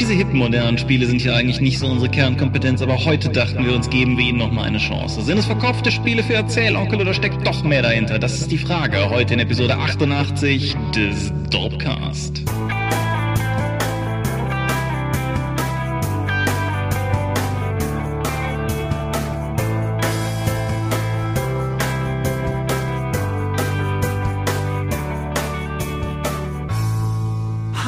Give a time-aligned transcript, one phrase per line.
[0.00, 3.74] Diese hippen modernen Spiele sind ja eigentlich nicht so unsere Kernkompetenz, aber heute dachten wir
[3.74, 5.22] uns, geben wir ihnen nochmal eine Chance.
[5.22, 8.18] Sind es verkaufte Spiele für Erzählonkel oder steckt doch mehr dahinter?
[8.18, 12.42] Das ist die Frage heute in Episode 88 des Dorpcast.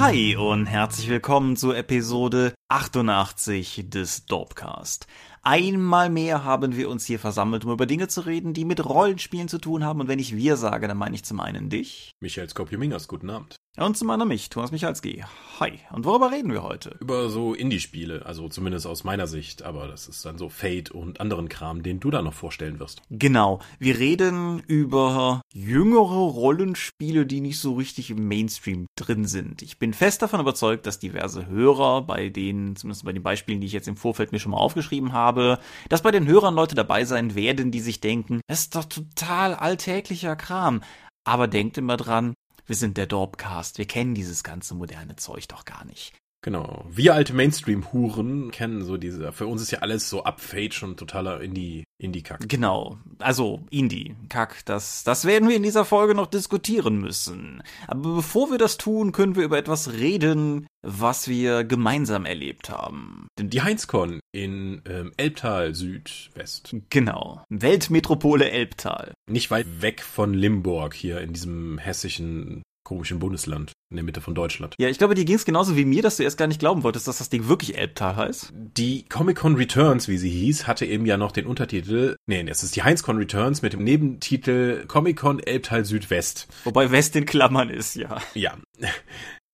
[0.06, 5.08] Hi und herzlich willkommen zur Episode 88 des Dorpcast.
[5.42, 9.48] Einmal mehr haben wir uns hier versammelt, um über Dinge zu reden, die mit Rollenspielen
[9.48, 10.00] zu tun haben.
[10.00, 12.12] Und wenn ich wir sage, dann meine ich zum einen dich.
[12.20, 13.56] Michael Skopje-Mingers, guten Abend.
[13.78, 15.22] Und zum anderen mich, Thomas Michalski.
[15.60, 15.80] Hi.
[15.92, 16.96] Und worüber reden wir heute?
[16.98, 21.20] Über so Indie-Spiele, also zumindest aus meiner Sicht, aber das ist dann so Fate und
[21.20, 23.02] anderen Kram, den du da noch vorstellen wirst.
[23.10, 23.60] Genau.
[23.78, 29.60] Wir reden über jüngere Rollenspiele, die nicht so richtig im Mainstream drin sind.
[29.60, 33.66] Ich bin fest davon überzeugt, dass diverse Hörer, bei denen, zumindest bei den Beispielen, die
[33.66, 35.58] ich jetzt im Vorfeld mir schon mal aufgeschrieben habe,
[35.90, 39.54] dass bei den Hörern Leute dabei sein werden, die sich denken, das ist doch total
[39.54, 40.80] alltäglicher Kram.
[41.24, 42.34] Aber denkt immer dran,
[42.66, 46.12] wir sind der Dorpcast, wir kennen dieses ganze moderne Zeug doch gar nicht.
[46.46, 46.84] Genau.
[46.88, 51.40] Wir alte Mainstream-Huren kennen so diese, für uns ist ja alles so Upfade schon totaler
[51.40, 52.48] Indie, Indie-Kack.
[52.48, 52.98] Genau.
[53.18, 54.64] Also, Indie-Kack.
[54.64, 57.64] Das, das werden wir in dieser Folge noch diskutieren müssen.
[57.88, 63.26] Aber bevor wir das tun, können wir über etwas reden, was wir gemeinsam erlebt haben.
[63.40, 66.76] Die Heinzcon in ähm, Elbtal Südwest.
[66.90, 67.42] Genau.
[67.48, 69.14] Weltmetropole Elbtal.
[69.28, 74.34] Nicht weit weg von Limburg hier in diesem hessischen komischen Bundesland in der Mitte von
[74.34, 74.74] Deutschland.
[74.78, 76.84] Ja, ich glaube, dir ging es genauso wie mir, dass du erst gar nicht glauben
[76.84, 78.52] wolltest, dass das Ding wirklich Elbtal heißt.
[78.54, 82.76] Die Comic-Con Returns, wie sie hieß, hatte eben ja noch den Untertitel, nee, es ist
[82.76, 86.46] die Heinz-Con Returns mit dem Nebentitel Comic-Con Elbtal Südwest.
[86.64, 88.22] Wobei West in Klammern ist, ja.
[88.34, 88.56] Ja.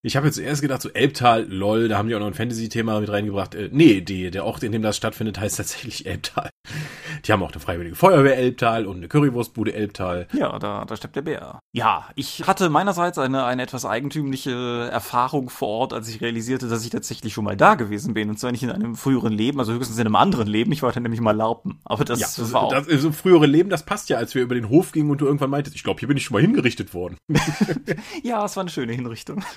[0.05, 3.01] Ich habe jetzt erst gedacht, so Elbtal, lol, da haben die auch noch ein Fantasy-Thema
[3.01, 3.55] mit reingebracht.
[3.55, 6.51] Äh, nee, die, der Ort, in dem das stattfindet, heißt tatsächlich Elbtal.
[7.25, 10.27] Die haben auch eine Freiwillige Feuerwehr Elbtal und eine Currywurstbude Elbtal.
[10.33, 11.61] Ja, da, da steppt der Bär.
[11.73, 16.85] Ja, ich hatte meinerseits eine, eine etwas eigentümliche Erfahrung vor Ort, als ich realisierte, dass
[16.85, 18.29] ich tatsächlich schon mal da gewesen bin.
[18.29, 20.73] Und zwar nicht in einem früheren Leben, also höchstens in einem anderen Leben.
[20.73, 21.79] Ich wollte nämlich mal Larpen.
[21.85, 22.73] Aber das, ja, das war auch.
[22.73, 25.27] Das, so frühere Leben, das passt ja, als wir über den Hof gingen und du
[25.27, 27.17] irgendwann meintest, ich glaube, hier bin ich schon mal hingerichtet worden.
[28.25, 29.45] ja, es war eine schöne Hinrichtung.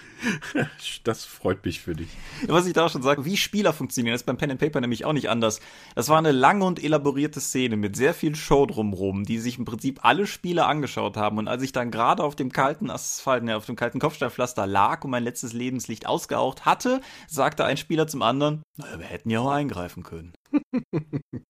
[1.03, 2.09] Das freut mich für dich.
[2.47, 5.06] Was ich da schon sage, wie Spieler funktionieren, das ist beim Pen and Paper nämlich
[5.06, 5.59] auch nicht anders.
[5.94, 9.66] Das war eine lange und elaborierte Szene mit sehr viel Show drumrum, die sich im
[9.66, 11.38] Prinzip alle Spieler angeschaut haben.
[11.38, 15.04] Und als ich dann gerade auf dem kalten Asphalt, ne, auf dem kalten Kopfsteinpflaster lag
[15.04, 19.40] und mein letztes Lebenslicht ausgeaucht hatte, sagte ein Spieler zum anderen, naja, wir hätten ja
[19.40, 20.34] auch eingreifen können.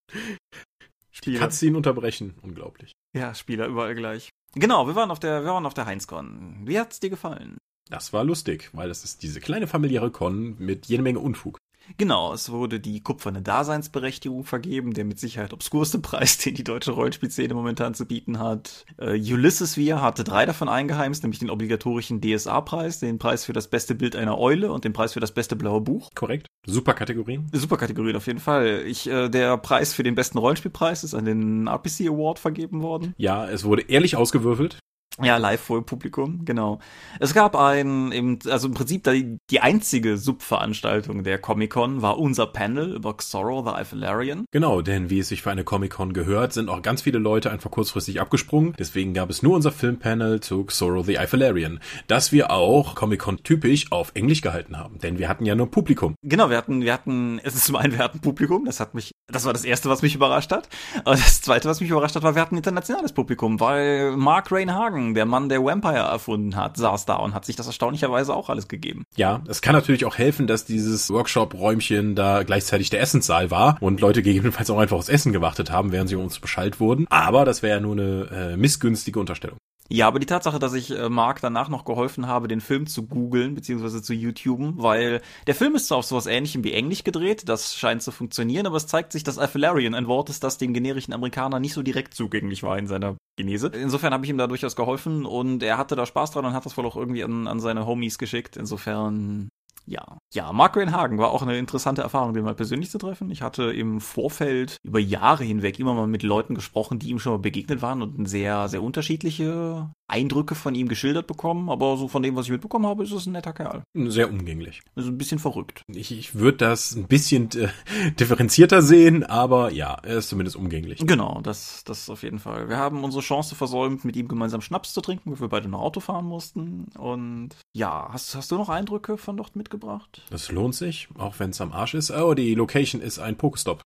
[1.12, 1.50] Spieler.
[1.62, 2.36] Ihn unterbrechen?
[2.42, 2.92] Unglaublich.
[3.16, 4.30] Ja, Spieler überall gleich.
[4.54, 6.62] Genau, wir waren auf der, wir waren auf der Heinzcon.
[6.66, 7.58] Wie hat's dir gefallen?
[7.90, 11.58] Das war lustig, weil das ist diese kleine familiäre Con mit jede Menge Unfug.
[11.98, 16.92] Genau, es wurde die kupferne Daseinsberechtigung vergeben, der mit Sicherheit obskurste Preis, den die deutsche
[16.92, 18.86] Rollenspielszene momentan zu bieten hat.
[18.98, 23.68] Äh, Ulysses Wir hatte drei davon eingeheimst, nämlich den obligatorischen DSA-Preis, den Preis für das
[23.68, 26.10] beste Bild einer Eule und den Preis für das beste blaue Buch.
[26.16, 26.48] Korrekt.
[26.66, 27.48] Super Kategorien.
[27.52, 28.84] Super Kategorien auf jeden Fall.
[28.86, 33.14] Ich, äh, der Preis für den besten Rollenspielpreis ist an den RPC Award vergeben worden.
[33.18, 34.80] Ja, es wurde ehrlich ausgewürfelt.
[35.22, 36.80] Ja, live vor Publikum, genau.
[37.22, 42.48] Es gab ein, eben, also im Prinzip die, die einzige Subveranstaltung der Comic-Con war unser
[42.48, 44.46] Panel über Xoro the Iphalarian.
[44.52, 47.72] Genau, denn wie es sich für eine Comic-Con gehört, sind auch ganz viele Leute einfach
[47.72, 48.74] kurzfristig abgesprungen.
[48.78, 53.94] Deswegen gab es nur unser Filmpanel zu Xoro the Iphalarian, das wir auch Comic-Con typisch
[53.94, 56.16] auf Englisch gehalten haben, denn wir hatten ja nur Publikum.
[56.24, 59.12] Genau, wir hatten, wir hatten, es ist zum einen, wir hatten Publikum, das hat mich,
[59.32, 60.68] das war das erste, was mich überrascht hat.
[61.06, 65.05] Und das zweite, was mich überrascht hat, war, wir hatten internationales Publikum, weil Mark Rainhagen
[65.14, 68.68] der Mann, der Vampire erfunden hat, saß da und hat sich das erstaunlicherweise auch alles
[68.68, 69.04] gegeben.
[69.16, 74.02] Ja, es kann natürlich auch helfen, dass dieses Workshop-Räumchen da gleichzeitig der Essenssaal war und
[74.02, 77.06] Leute gegebenenfalls auch einfach aufs Essen gewartet haben, während sie uns Bescheid wurden.
[77.10, 79.58] Aber das wäre ja nur eine äh, missgünstige Unterstellung.
[79.90, 83.06] Ja, aber die Tatsache, dass ich äh, Mark danach noch geholfen habe, den Film zu
[83.06, 87.48] googeln, beziehungsweise zu YouTuben, weil der Film ist zwar auf sowas ähnlichem wie Englisch gedreht,
[87.48, 90.74] das scheint zu funktionieren, aber es zeigt sich, dass Alphalarian ein Wort ist, das dem
[90.74, 93.68] generischen Amerikaner nicht so direkt zugänglich war in seiner Genese.
[93.68, 96.66] Insofern habe ich ihm da durchaus geholfen und er hatte da Spaß dran und hat
[96.66, 98.58] das wohl auch irgendwie an, an seine Homies geschickt.
[98.58, 99.50] Insofern
[99.86, 100.18] ja.
[100.34, 103.30] Ja, Mark Hagen war auch eine interessante Erfahrung, den mal persönlich zu treffen.
[103.32, 107.34] Ich hatte im Vorfeld über Jahre hinweg immer mal mit Leuten gesprochen, die ihm schon
[107.34, 112.22] mal begegnet waren und sehr, sehr unterschiedliche Eindrücke von ihm geschildert bekommen, aber so von
[112.22, 113.84] dem, was ich mitbekommen habe, ist es ein netter Kerl.
[113.94, 114.82] Sehr umgänglich.
[114.96, 115.82] Also ein bisschen verrückt.
[115.88, 117.70] Ich, ich würde das ein bisschen äh,
[118.20, 121.00] differenzierter sehen, aber ja, er ist zumindest umgänglich.
[121.06, 122.70] Genau, das, das auf jeden Fall.
[122.70, 125.82] Wir haben unsere Chance versäumt, mit ihm gemeinsam Schnaps zu trinken, wo wir beide noch
[125.82, 126.86] Auto fahren mussten.
[126.98, 129.75] Und ja, hast, hast du noch Eindrücke von dort mitgebracht?
[129.76, 130.22] Mitgebracht.
[130.30, 132.12] Das lohnt sich, auch wenn es am Arsch ist.
[132.12, 133.82] Oh, die Location ist ein Pokestop.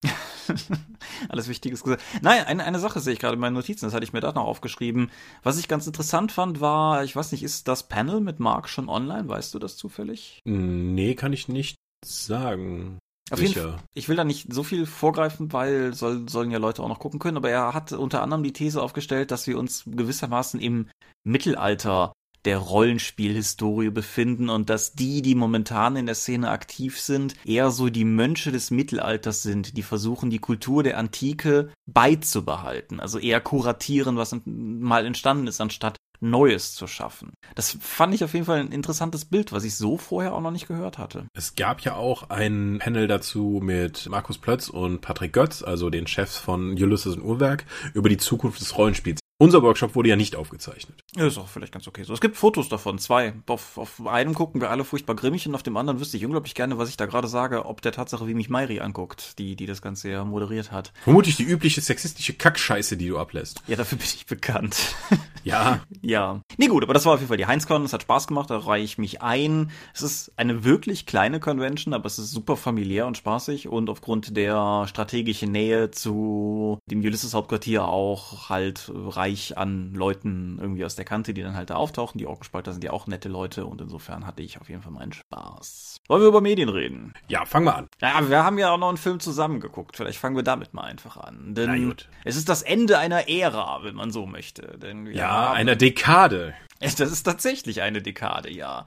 [1.30, 2.04] Alles Wichtiges gesagt.
[2.22, 4.32] Nein, eine, eine Sache sehe ich gerade in meinen Notizen, das hatte ich mir da
[4.32, 5.12] noch aufgeschrieben.
[5.44, 8.90] Was ich ganz interessant fand, war, ich weiß nicht, ist das Panel mit Mark schon
[8.90, 9.28] online?
[9.28, 10.40] Weißt du das zufällig?
[10.46, 11.76] Nee, kann ich nicht
[12.06, 13.00] sagen.
[13.32, 13.78] Auf jeden Fall.
[13.94, 17.20] Ich will da nicht so viel vorgreifen, weil soll, sollen ja Leute auch noch gucken
[17.20, 20.90] können, aber er hat unter anderem die These aufgestellt, dass wir uns gewissermaßen im
[21.24, 22.12] Mittelalter
[22.46, 27.90] der Rollenspielhistorie befinden und dass die, die momentan in der Szene aktiv sind, eher so
[27.90, 34.18] die Mönche des Mittelalters sind, die versuchen, die Kultur der Antike beizubehalten, also eher kuratieren,
[34.18, 37.32] was mal entstanden ist, anstatt Neues zu schaffen.
[37.56, 40.52] Das fand ich auf jeden Fall ein interessantes Bild, was ich so vorher auch noch
[40.52, 41.26] nicht gehört hatte.
[41.34, 46.08] Es gab ja auch ein Panel dazu mit Markus Plötz und Patrick Götz, also den
[46.08, 49.20] Chefs von Ulysses und Uhrwerk, über die Zukunft des Rollenspiels.
[49.42, 51.02] Unser Workshop wurde ja nicht aufgezeichnet.
[51.16, 52.12] Ja, ist auch vielleicht ganz okay so.
[52.12, 53.34] Es gibt Fotos davon, zwei.
[53.48, 56.56] Auf, auf einem gucken wir alle furchtbar grimmig und auf dem anderen wüsste ich unglaublich
[56.56, 59.66] gerne, was ich da gerade sage, ob der Tatsache, wie mich Mairi anguckt, die, die
[59.66, 60.92] das Ganze ja moderiert hat.
[61.04, 63.64] Vermutlich die übliche sexistische Kackscheiße, die du ablässt.
[63.68, 64.94] Ja, dafür bin ich bekannt.
[65.46, 65.80] Ja.
[66.02, 66.42] ja.
[66.58, 67.86] Nee, gut, aber das war auf jeden Fall die Heinzcon.
[67.86, 69.72] Es hat Spaß gemacht, da reihe ich mich ein.
[69.94, 74.36] Es ist eine wirklich kleine Convention, aber es ist super familiär und spaßig und aufgrund
[74.36, 81.34] der strategischen Nähe zu dem Ulysses-Hauptquartier auch halt reich an Leuten irgendwie aus der Kante,
[81.34, 82.18] die dann halt da auftauchen.
[82.18, 85.14] Die Orkenspalter sind ja auch nette Leute und insofern hatte ich auf jeden Fall meinen
[85.14, 85.98] Spaß.
[86.08, 87.14] Wollen wir über Medien reden?
[87.28, 87.90] Ja, fang mal an.
[88.02, 89.98] Ja, wir haben ja auch noch einen Film zusammen geguckt.
[89.98, 91.54] Vielleicht fangen wir damit mal einfach an.
[91.54, 91.94] Denn
[92.24, 94.78] es ist das Ende einer Ära, wenn man so möchte.
[94.78, 96.54] Denn ja einer Dekade.
[97.00, 98.86] Das ist tatsächlich eine Dekade, ja.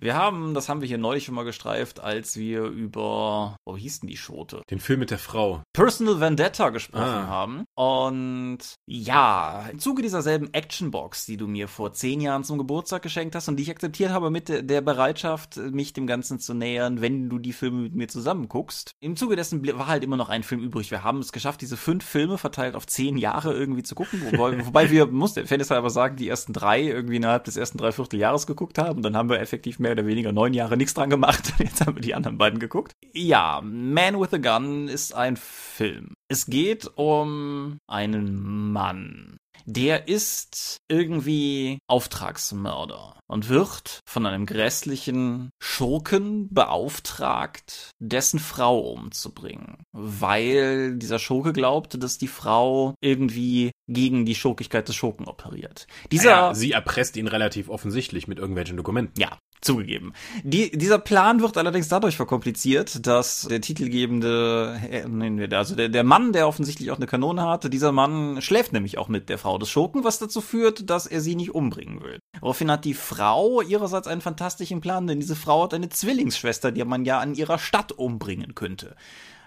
[0.00, 4.00] Wir haben, das haben wir hier neulich schon mal gestreift, als wir über, wo hieß
[4.00, 4.62] denn die Schote?
[4.70, 5.62] Den Film mit der Frau.
[5.72, 7.26] Personal Vendetta gesprochen ah.
[7.26, 7.64] haben.
[7.74, 13.02] Und ja, im Zuge dieser selben Actionbox, die du mir vor zehn Jahren zum Geburtstag
[13.02, 17.00] geschenkt hast und die ich akzeptiert habe mit der Bereitschaft, mich dem Ganzen zu nähern,
[17.00, 18.92] wenn du die Filme mit mir zusammen guckst.
[19.00, 20.90] Im Zuge dessen war halt immer noch ein Film übrig.
[20.90, 24.22] Wir haben es geschafft, diese fünf Filme verteilt auf zehn Jahre irgendwie zu gucken.
[24.30, 27.78] Wobei, wobei wir, muss der Fan aber sagen, die ersten drei irgendwie innerhalb des ersten
[27.78, 29.02] Dreivierteljahres geguckt haben.
[29.02, 31.52] Dann haben wir effektiv mehr oder weniger neun Jahre nichts dran gemacht.
[31.58, 32.92] Jetzt haben wir die anderen beiden geguckt.
[33.12, 36.14] Ja, Man with a Gun ist ein Film.
[36.28, 46.52] Es geht um einen Mann, der ist irgendwie Auftragsmörder und wird von einem grässlichen Schurken
[46.52, 54.88] beauftragt, dessen Frau umzubringen, weil dieser Schurke glaubt, dass die Frau irgendwie gegen die Schurkigkeit
[54.88, 55.86] des Schurken operiert.
[56.12, 59.20] Dieser, ja, sie erpresst ihn relativ offensichtlich mit irgendwelchen Dokumenten.
[59.20, 60.12] Ja, Zugegeben.
[60.42, 66.34] Die, dieser Plan wird allerdings dadurch verkompliziert, dass der titelgebende, äh, also der, der Mann,
[66.34, 69.70] der offensichtlich auch eine Kanone hatte, dieser Mann schläft nämlich auch mit der Frau des
[69.70, 72.18] Schurken, was dazu führt, dass er sie nicht umbringen will.
[72.40, 76.84] Woraufhin hat die Frau ihrerseits einen fantastischen Plan, denn diese Frau hat eine Zwillingsschwester, die
[76.84, 78.96] man ja an ihrer Stadt umbringen könnte.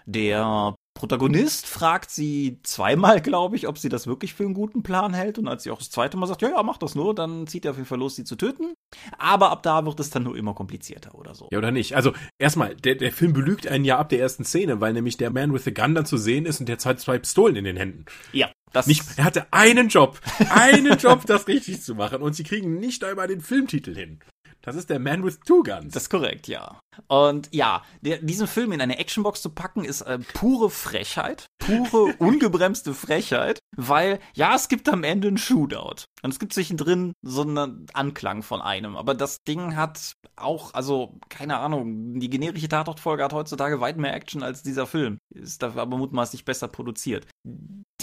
[0.07, 5.13] Der Protagonist fragt sie zweimal, glaube ich, ob sie das wirklich für einen guten Plan
[5.13, 5.38] hält.
[5.38, 7.65] Und als sie auch das zweite Mal sagt, ja, ja, mach das nur, dann zieht
[7.65, 8.73] er auf jeden Fall los, sie zu töten.
[9.17, 11.47] Aber ab da wird es dann nur immer komplizierter oder so.
[11.51, 11.95] Ja, oder nicht?
[11.95, 15.29] Also, erstmal, der, der Film belügt einen ja ab der ersten Szene, weil nämlich der
[15.29, 17.77] Man with the Gun dann zu sehen ist und der hat zwei Pistolen in den
[17.77, 18.05] Händen.
[18.33, 18.49] Ja.
[18.73, 22.79] Das nicht, er hatte einen Job, einen Job, das richtig zu machen und sie kriegen
[22.79, 24.19] nicht einmal den Filmtitel hin.
[24.61, 25.94] Das ist der Man with Two Guns.
[25.94, 26.81] Das ist korrekt, ja.
[27.07, 31.45] Und ja, der, diesen Film in eine Actionbox zu packen, ist äh, pure Frechheit.
[31.59, 33.59] Pure, ungebremste Frechheit.
[33.75, 36.06] Weil, ja, es gibt am Ende einen Shootout.
[36.23, 38.97] Und es gibt zwischendrin so einen Anklang von einem.
[38.97, 44.13] Aber das Ding hat auch, also, keine Ahnung, die generische Tatortfolge hat heutzutage weit mehr
[44.13, 45.18] Action als dieser Film.
[45.33, 47.27] Ist dafür aber mutmaßlich besser produziert.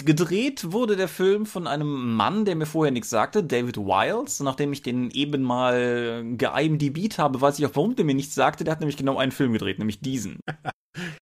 [0.03, 4.39] Gedreht wurde der Film von einem Mann, der mir vorher nichts sagte, David Wiles.
[4.41, 8.63] Nachdem ich den eben mal geimdb'd habe, weiß ich auch, warum der mir nichts sagte.
[8.63, 10.39] Der hat nämlich genau einen Film gedreht, nämlich diesen.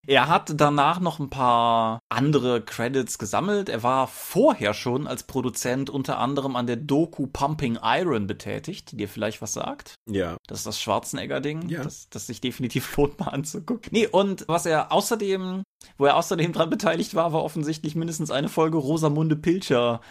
[0.06, 3.70] Er hat danach noch ein paar andere Credits gesammelt.
[3.70, 8.98] Er war vorher schon als Produzent unter anderem an der Doku Pumping Iron betätigt, die
[8.98, 9.96] dir vielleicht was sagt.
[10.08, 10.38] Ja.
[10.48, 11.84] Das ist das Schwarzenegger-Ding, ja.
[11.84, 13.90] das, das sich definitiv lohnt mal anzugucken.
[13.92, 15.64] Nee, und was er außerdem,
[15.98, 20.02] wo er außerdem dran beteiligt war, war offensichtlich mindestens eine Folge Rosamunde Pilcher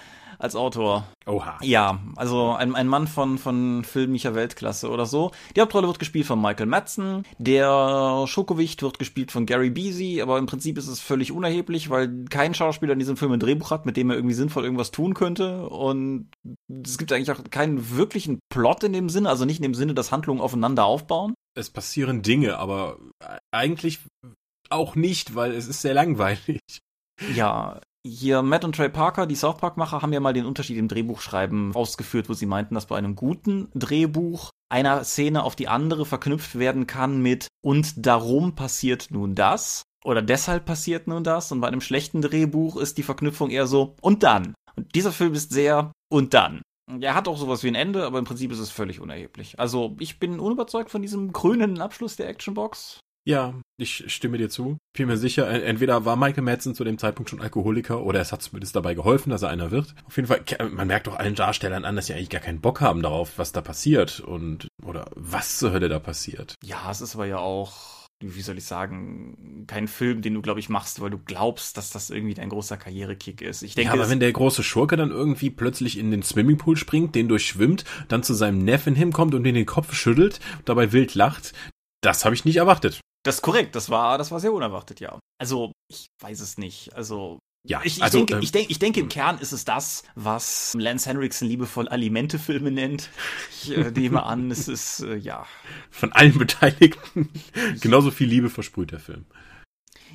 [0.42, 1.06] als Autor.
[1.24, 1.58] Oha.
[1.62, 5.30] Ja, also ein, ein Mann von, von filmischer Weltklasse oder so.
[5.54, 7.24] Die Hauptrolle wird gespielt von Michael Madsen.
[7.38, 12.24] Der Schokowicht wird gespielt von Gary Beasy, aber im Prinzip ist es völlig unerheblich, weil
[12.28, 15.14] kein Schauspieler in diesem Film ein Drehbuch hat, mit dem er irgendwie sinnvoll irgendwas tun
[15.14, 15.68] könnte.
[15.68, 16.28] Und
[16.68, 19.94] es gibt eigentlich auch keinen wirklichen Plot in dem Sinne, also nicht in dem Sinne,
[19.94, 21.34] dass Handlungen aufeinander aufbauen.
[21.54, 22.98] Es passieren Dinge, aber
[23.52, 24.00] eigentlich
[24.70, 26.60] auch nicht, weil es ist sehr langweilig.
[27.34, 30.88] Ja, hier Matt und Trey Parker, die South Park-Macher, haben ja mal den Unterschied im
[30.88, 36.06] Drehbuchschreiben ausgeführt, wo sie meinten, dass bei einem guten Drehbuch einer Szene auf die andere
[36.06, 41.60] verknüpft werden kann mit und darum passiert nun das oder deshalb passiert nun das und
[41.60, 44.54] bei einem schlechten Drehbuch ist die Verknüpfung eher so und dann.
[44.74, 46.62] Und dieser Film ist sehr und dann.
[47.00, 49.60] Er hat auch sowas wie ein Ende, aber im Prinzip ist es völlig unerheblich.
[49.60, 53.00] Also ich bin unüberzeugt von diesem krönenden Abschluss der Actionbox.
[53.24, 54.78] Ja, ich stimme dir zu.
[54.96, 58.42] Bin mir sicher, entweder war Michael Madsen zu dem Zeitpunkt schon Alkoholiker oder es hat
[58.42, 59.94] zumindest dabei geholfen, dass er einer wird.
[60.06, 62.80] Auf jeden Fall, man merkt doch allen Darstellern an, dass sie eigentlich gar keinen Bock
[62.80, 66.56] haben darauf, was da passiert und oder was zur Hölle da passiert.
[66.64, 70.60] Ja, es ist aber ja auch wie soll ich sagen, kein Film, den du, glaube
[70.60, 73.62] ich, machst, weil du glaubst, dass das irgendwie dein großer Karrierekick ist.
[73.62, 77.14] Ich denke, ja, aber wenn der große Schurke dann irgendwie plötzlich in den Swimmingpool springt,
[77.14, 81.52] den durchschwimmt, dann zu seinem Neffen hinkommt und den den Kopf schüttelt, dabei wild lacht,
[82.00, 83.00] das habe ich nicht erwartet.
[83.24, 85.18] Das ist korrekt, das war, das war sehr unerwartet, ja.
[85.38, 86.94] Also, ich weiß es nicht.
[86.94, 89.64] Also, ja, ich, ich, also, denke, ähm, ich, denke, ich denke, im Kern ist es
[89.64, 93.10] das, was Lance Henriksen liebevoll Alimente-Filme nennt.
[93.50, 95.46] Ich äh, nehme an, es ist, äh, ja.
[95.90, 97.30] Von allen Beteiligten
[97.80, 99.26] genauso viel Liebe versprüht der Film.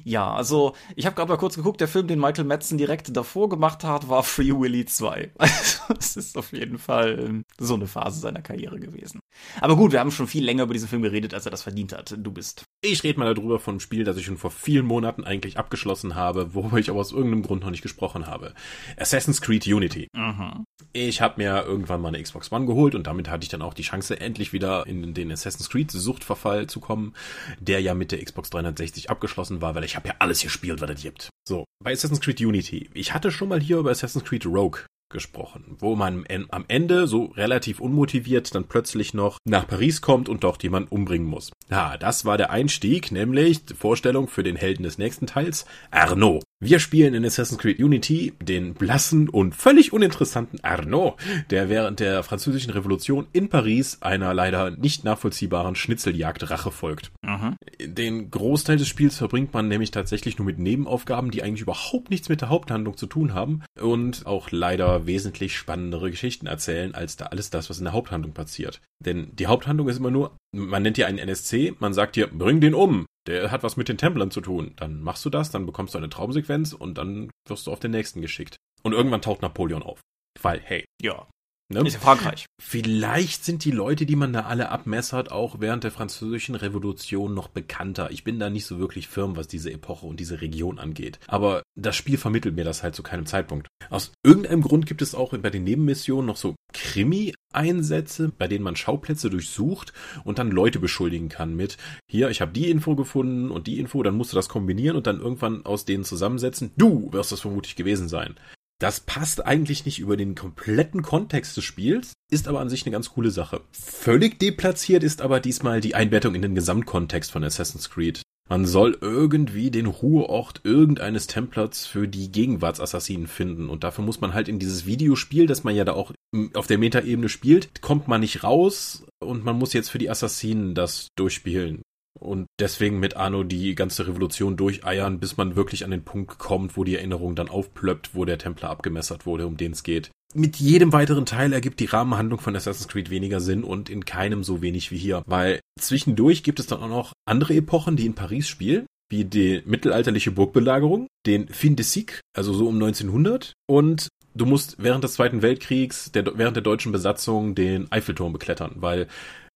[0.04, 3.50] Ja, also ich habe gerade mal kurz geguckt, der Film, den Michael Madsen direkt davor
[3.50, 5.32] gemacht hat, war Free Willy 2.
[5.88, 9.22] Also es ist auf jeden Fall ähm, so eine Phase seiner Karriere gewesen.
[9.62, 11.94] Aber gut, wir haben schon viel länger über diesen Film geredet, als er das verdient
[11.94, 12.14] hat.
[12.18, 12.66] Du bist.
[12.82, 16.14] Ich rede mal darüber von einem Spiel, das ich schon vor vielen Monaten eigentlich abgeschlossen
[16.14, 18.54] habe, worüber ich aber aus irgendeinem Grund noch nicht gesprochen habe.
[18.98, 20.08] Assassin's Creed Unity.
[20.14, 20.64] Mhm.
[20.94, 23.74] Ich habe mir irgendwann mal eine Xbox One geholt und damit hatte ich dann auch
[23.74, 27.16] die Chance, endlich wieder in den Assassin's Creed Suchtverfall zu kommen,
[27.60, 30.92] der ja mit der Xbox 360 abgeschlossen war, weil ich habe ja alles gespielt, was
[30.92, 31.30] es gibt.
[31.48, 32.92] So, bei Assassin's Creed Unity.
[32.94, 37.26] Ich hatte schon mal hier über Assassin's Creed Rogue gesprochen, wo man am Ende so
[37.26, 41.52] relativ unmotiviert dann plötzlich noch nach Paris kommt und dort jemand umbringen muss.
[41.70, 46.44] Ja, das war der Einstieg, nämlich die Vorstellung für den Helden des nächsten Teils, Arnaud.
[46.60, 51.14] Wir spielen in Assassin's Creed Unity den blassen und völlig uninteressanten Arnaud,
[51.52, 57.12] der während der französischen Revolution in Paris einer leider nicht nachvollziehbaren Schnitzeljagd Rache folgt.
[57.22, 57.58] Mhm.
[57.80, 62.28] Den Großteil des Spiels verbringt man nämlich tatsächlich nur mit Nebenaufgaben, die eigentlich überhaupt nichts
[62.28, 67.28] mit der Haupthandlung zu tun haben und auch leider wesentlich spannendere Geschichten erzählen als da
[67.28, 68.82] alles das, was in der Haupthandlung passiert.
[69.00, 72.62] Denn die Haupthandlung ist immer nur, man nennt dir einen NSC, man sagt dir, bring
[72.62, 74.74] den um der hat was mit den Templern zu tun.
[74.78, 77.92] Dann machst du das, dann bekommst du eine Traumsequenz und dann wirst du auf den
[77.92, 78.58] nächsten geschickt.
[78.84, 80.02] Und irgendwann taucht Napoleon auf.
[80.42, 80.86] Weil, hey.
[81.02, 81.28] Ja.
[81.70, 81.86] Ne?
[81.86, 82.46] Ist ja Frankreich.
[82.62, 87.50] Vielleicht sind die Leute, die man da alle abmessert, auch während der französischen Revolution noch
[87.50, 88.10] bekannter.
[88.12, 91.20] Ich bin da nicht so wirklich firm, was diese Epoche und diese Region angeht.
[91.28, 93.68] Aber das Spiel vermittelt mir das halt zu keinem Zeitpunkt.
[93.90, 98.78] Aus irgendeinem Grund gibt es auch bei den Nebenmissionen noch so Krimi-Einsätze, bei denen man
[98.78, 99.92] Schauplätze durchsucht
[100.24, 101.78] und dann Leute beschuldigen kann mit,
[102.10, 105.06] hier, ich habe die Info gefunden und die Info, dann musst du das kombinieren und
[105.06, 106.72] dann irgendwann aus denen zusammensetzen.
[106.78, 108.36] Du wirst das vermutlich gewesen sein.
[108.80, 112.92] Das passt eigentlich nicht über den kompletten Kontext des Spiels, ist aber an sich eine
[112.92, 113.62] ganz coole Sache.
[113.72, 118.22] Völlig deplatziert ist aber diesmal die Einbettung in den Gesamtkontext von Assassin's Creed.
[118.50, 123.70] Man soll irgendwie den Ruheort irgendeines Templers für die Gegenwartsassassinen finden.
[123.70, 126.14] Und dafür muss man halt in dieses Videospiel, das man ja da auch
[126.54, 130.76] auf der Metaebene spielt, kommt man nicht raus und man muss jetzt für die Assassinen
[130.76, 131.82] das durchspielen.
[132.20, 136.78] Und deswegen mit Arno die ganze Revolution durcheiern, bis man wirklich an den Punkt kommt,
[136.78, 140.12] wo die Erinnerung dann aufplöppt, wo der Templer abgemessert wurde, um den es geht.
[140.34, 144.44] Mit jedem weiteren Teil ergibt die Rahmenhandlung von Assassin's Creed weniger Sinn und in keinem
[144.44, 148.14] so wenig wie hier, weil zwischendurch gibt es dann auch noch andere Epochen, die in
[148.14, 154.10] Paris spielen, wie die mittelalterliche Burgbelagerung, den Fin de Siècle, also so um 1900 und
[154.36, 159.08] du musst während des Zweiten Weltkriegs, der, während der deutschen Besatzung den Eiffelturm beklettern, weil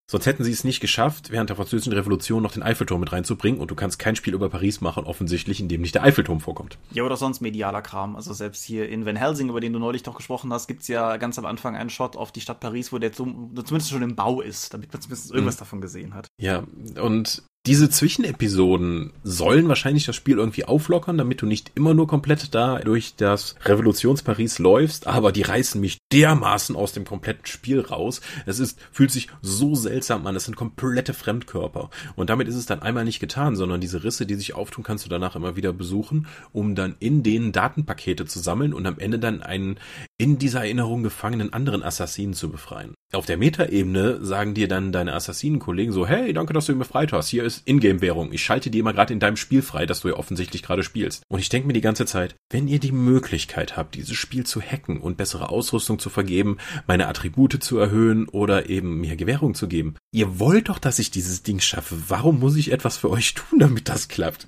[0.10, 3.62] Sonst hätten sie es nicht geschafft, während der französischen Revolution noch den Eiffelturm mit reinzubringen
[3.62, 6.78] und du kannst kein Spiel über Paris machen, offensichtlich, in dem nicht der Eiffelturm vorkommt.
[6.92, 8.18] Ja, oder sonst medialer Kram.
[8.18, 11.16] Also selbst hier in Van Helsing, über den du neulich doch gesprochen hast, gibt's ja
[11.16, 14.16] ganz am Anfang einen Shot auf die Stadt Paris, wo der zum, zumindest schon im
[14.16, 15.60] Bau ist, damit man zumindest irgendwas mhm.
[15.60, 16.28] davon gesehen hat.
[16.38, 16.64] Ja,
[17.02, 22.56] und diese Zwischenepisoden sollen wahrscheinlich das Spiel irgendwie auflockern, damit du nicht immer nur komplett
[22.56, 28.22] da durch das Revolutionsparis läufst, aber die reißen mich dermaßen aus dem kompletten Spiel raus.
[28.48, 31.92] Es ist, fühlt sich so seltsam an, es sind komplette Fremdkörper.
[32.16, 35.06] Und damit ist es dann einmal nicht getan, sondern diese Risse, die sich auftun, kannst
[35.06, 39.20] du danach immer wieder besuchen, um dann in denen Datenpakete zu sammeln und am Ende
[39.20, 39.78] dann einen
[40.22, 42.94] in dieser Erinnerung gefangenen anderen Assassinen zu befreien.
[43.12, 47.12] Auf der Metaebene sagen dir dann deine Assassinenkollegen so, hey, danke, dass du ihn befreit
[47.12, 47.30] hast.
[47.30, 48.32] Hier ist Ingame-Währung.
[48.32, 51.24] Ich schalte die immer gerade in deinem Spiel frei, das du ja offensichtlich gerade spielst.
[51.28, 54.62] Und ich denke mir die ganze Zeit, wenn ihr die Möglichkeit habt, dieses Spiel zu
[54.62, 59.68] hacken und bessere Ausrüstung zu vergeben, meine Attribute zu erhöhen oder eben mir Gewährung zu
[59.68, 61.96] geben, ihr wollt doch, dass ich dieses Ding schaffe.
[62.10, 64.48] Warum muss ich etwas für euch tun, damit das klappt?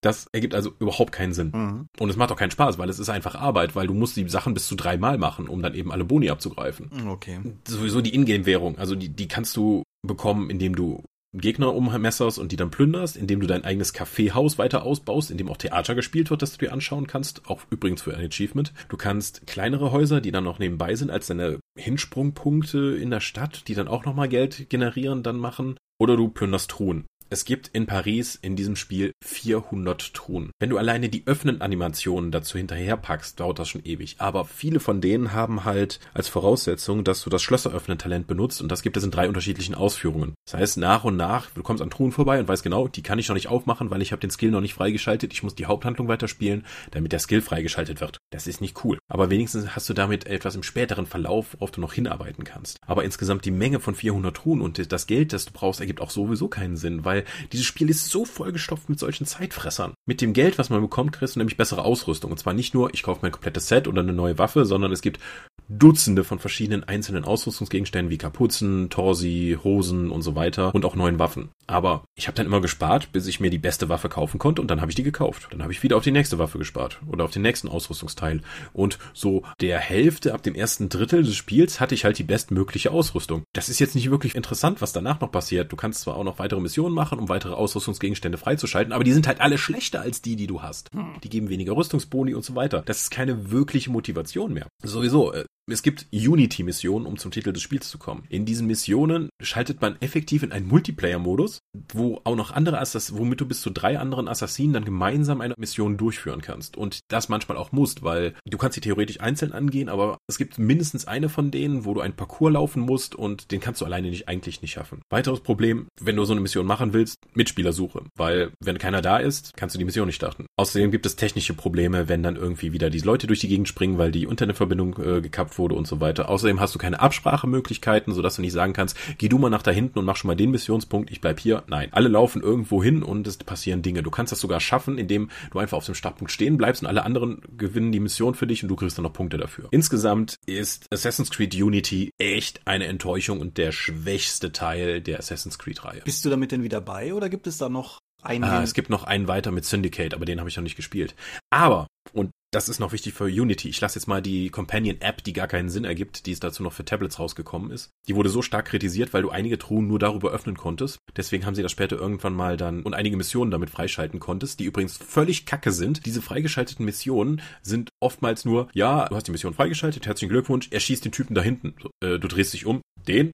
[0.00, 1.52] Das ergibt also überhaupt keinen Sinn.
[1.54, 1.86] Mhm.
[1.98, 4.28] Und es macht auch keinen Spaß, weil es ist einfach Arbeit, weil du musst die
[4.28, 6.90] Sachen bis zu dreimal machen, um dann eben alle Boni abzugreifen.
[7.08, 7.40] Okay.
[7.66, 12.56] Sowieso die Ingame-Währung, also die, die kannst du bekommen, indem du Gegner ummesserst und die
[12.56, 16.42] dann plünderst, indem du dein eigenes Kaffeehaus weiter ausbaust, in dem auch Theater gespielt wird,
[16.42, 18.72] das du dir anschauen kannst, auch übrigens für ein Achievement.
[18.88, 23.68] Du kannst kleinere Häuser, die dann noch nebenbei sind, als deine Hinsprungpunkte in der Stadt,
[23.68, 25.76] die dann auch nochmal Geld generieren, dann machen.
[26.00, 27.06] Oder du plünderst Truhen.
[27.32, 30.50] Es gibt in Paris in diesem Spiel 400 Truhen.
[30.58, 34.16] Wenn du alleine die öffnen Animationen dazu hinterherpackst, dauert das schon ewig.
[34.18, 38.82] Aber viele von denen haben halt als Voraussetzung, dass du das Schlösseröffnen-Talent benutzt und das
[38.82, 40.34] gibt es in drei unterschiedlichen Ausführungen.
[40.44, 43.20] Das heißt, nach und nach, du kommst an Truhen vorbei und weißt genau, die kann
[43.20, 45.32] ich noch nicht aufmachen, weil ich habe den Skill noch nicht freigeschaltet.
[45.32, 48.18] Ich muss die Haupthandlung weiterspielen, damit der Skill freigeschaltet wird.
[48.30, 48.98] Das ist nicht cool.
[49.06, 52.78] Aber wenigstens hast du damit etwas im späteren Verlauf, worauf du noch hinarbeiten kannst.
[52.84, 56.10] Aber insgesamt die Menge von 400 Truhen und das Geld, das du brauchst, ergibt auch
[56.10, 59.94] sowieso keinen Sinn, weil weil dieses Spiel ist so vollgestopft mit solchen Zeitfressern.
[60.06, 62.30] Mit dem Geld, was man bekommt, kriegst du nämlich bessere Ausrüstung.
[62.30, 65.02] Und zwar nicht nur, ich kaufe mein komplettes Set oder eine neue Waffe, sondern es
[65.02, 65.20] gibt
[65.68, 71.20] Dutzende von verschiedenen einzelnen Ausrüstungsgegenständen wie Kapuzen, Torsi, Hosen und so weiter und auch neuen
[71.20, 71.50] Waffen.
[71.68, 74.68] Aber ich habe dann immer gespart, bis ich mir die beste Waffe kaufen konnte und
[74.68, 75.46] dann habe ich die gekauft.
[75.52, 78.40] Dann habe ich wieder auf die nächste Waffe gespart oder auf den nächsten Ausrüstungsteil.
[78.72, 82.90] Und so der Hälfte ab dem ersten Drittel des Spiels hatte ich halt die bestmögliche
[82.90, 83.44] Ausrüstung.
[83.52, 85.70] Das ist jetzt nicht wirklich interessant, was danach noch passiert.
[85.70, 89.26] Du kannst zwar auch noch weitere Missionen machen, um weitere Ausrüstungsgegenstände freizuschalten, aber die sind
[89.26, 90.90] halt alle schlechter als die, die du hast.
[91.22, 92.82] Die geben weniger Rüstungsboni und so weiter.
[92.86, 94.68] Das ist keine wirkliche Motivation mehr.
[94.82, 98.24] Sowieso, äh, es gibt Unity-Missionen, um zum Titel des Spiels zu kommen.
[98.28, 101.60] In diesen Missionen schaltet man effektiv in einen Multiplayer-Modus,
[101.92, 105.54] wo auch noch andere Assassinen, womit du bis zu drei anderen Assassinen dann gemeinsam eine
[105.56, 106.76] Mission durchführen kannst.
[106.76, 110.58] Und das manchmal auch musst, weil du kannst sie theoretisch einzeln angehen, aber es gibt
[110.58, 114.10] mindestens eine von denen, wo du einen Parcours laufen musst und den kannst du alleine
[114.10, 115.02] nicht eigentlich nicht schaffen.
[115.10, 119.52] Weiteres Problem, wenn du so eine Mission machen willst, Mitspielersuche, weil wenn keiner da ist,
[119.56, 120.46] kannst du die Mission nicht starten.
[120.56, 123.98] Außerdem gibt es technische Probleme, wenn dann irgendwie wieder die Leute durch die Gegend springen,
[123.98, 126.28] weil die Internetverbindung äh, gekappt wurde und so weiter.
[126.28, 129.70] Außerdem hast du keine Absprachemöglichkeiten, sodass du nicht sagen kannst, geh du mal nach da
[129.70, 131.62] hinten und mach schon mal den Missionspunkt, ich bleib hier.
[131.66, 134.02] Nein, alle laufen irgendwo hin und es passieren Dinge.
[134.02, 137.04] Du kannst das sogar schaffen, indem du einfach auf dem Startpunkt stehen bleibst und alle
[137.04, 139.68] anderen gewinnen die Mission für dich und du kriegst dann noch Punkte dafür.
[139.70, 145.84] Insgesamt ist Assassin's Creed Unity echt eine Enttäuschung und der schwächste Teil der Assassin's Creed
[145.84, 146.02] Reihe.
[146.04, 148.44] Bist du damit denn wieder bei oder gibt es da noch einen?
[148.44, 151.14] Ah, es gibt noch einen weiter mit Syndicate, aber den habe ich noch nicht gespielt.
[151.50, 153.68] Aber, und das ist noch wichtig für Unity.
[153.68, 156.72] Ich lasse jetzt mal die Companion-App, die gar keinen Sinn ergibt, die es dazu noch
[156.72, 157.90] für Tablets rausgekommen ist.
[158.08, 160.98] Die wurde so stark kritisiert, weil du einige Truhen nur darüber öffnen konntest.
[161.16, 164.64] Deswegen haben sie das später irgendwann mal dann und einige Missionen damit freischalten konntest, die
[164.64, 166.06] übrigens völlig kacke sind.
[166.06, 170.80] Diese freigeschalteten Missionen sind oftmals nur, ja, du hast die Mission freigeschaltet, herzlichen Glückwunsch, er
[170.80, 171.74] schießt den Typen da hinten.
[172.02, 173.30] Äh, du drehst dich um, den,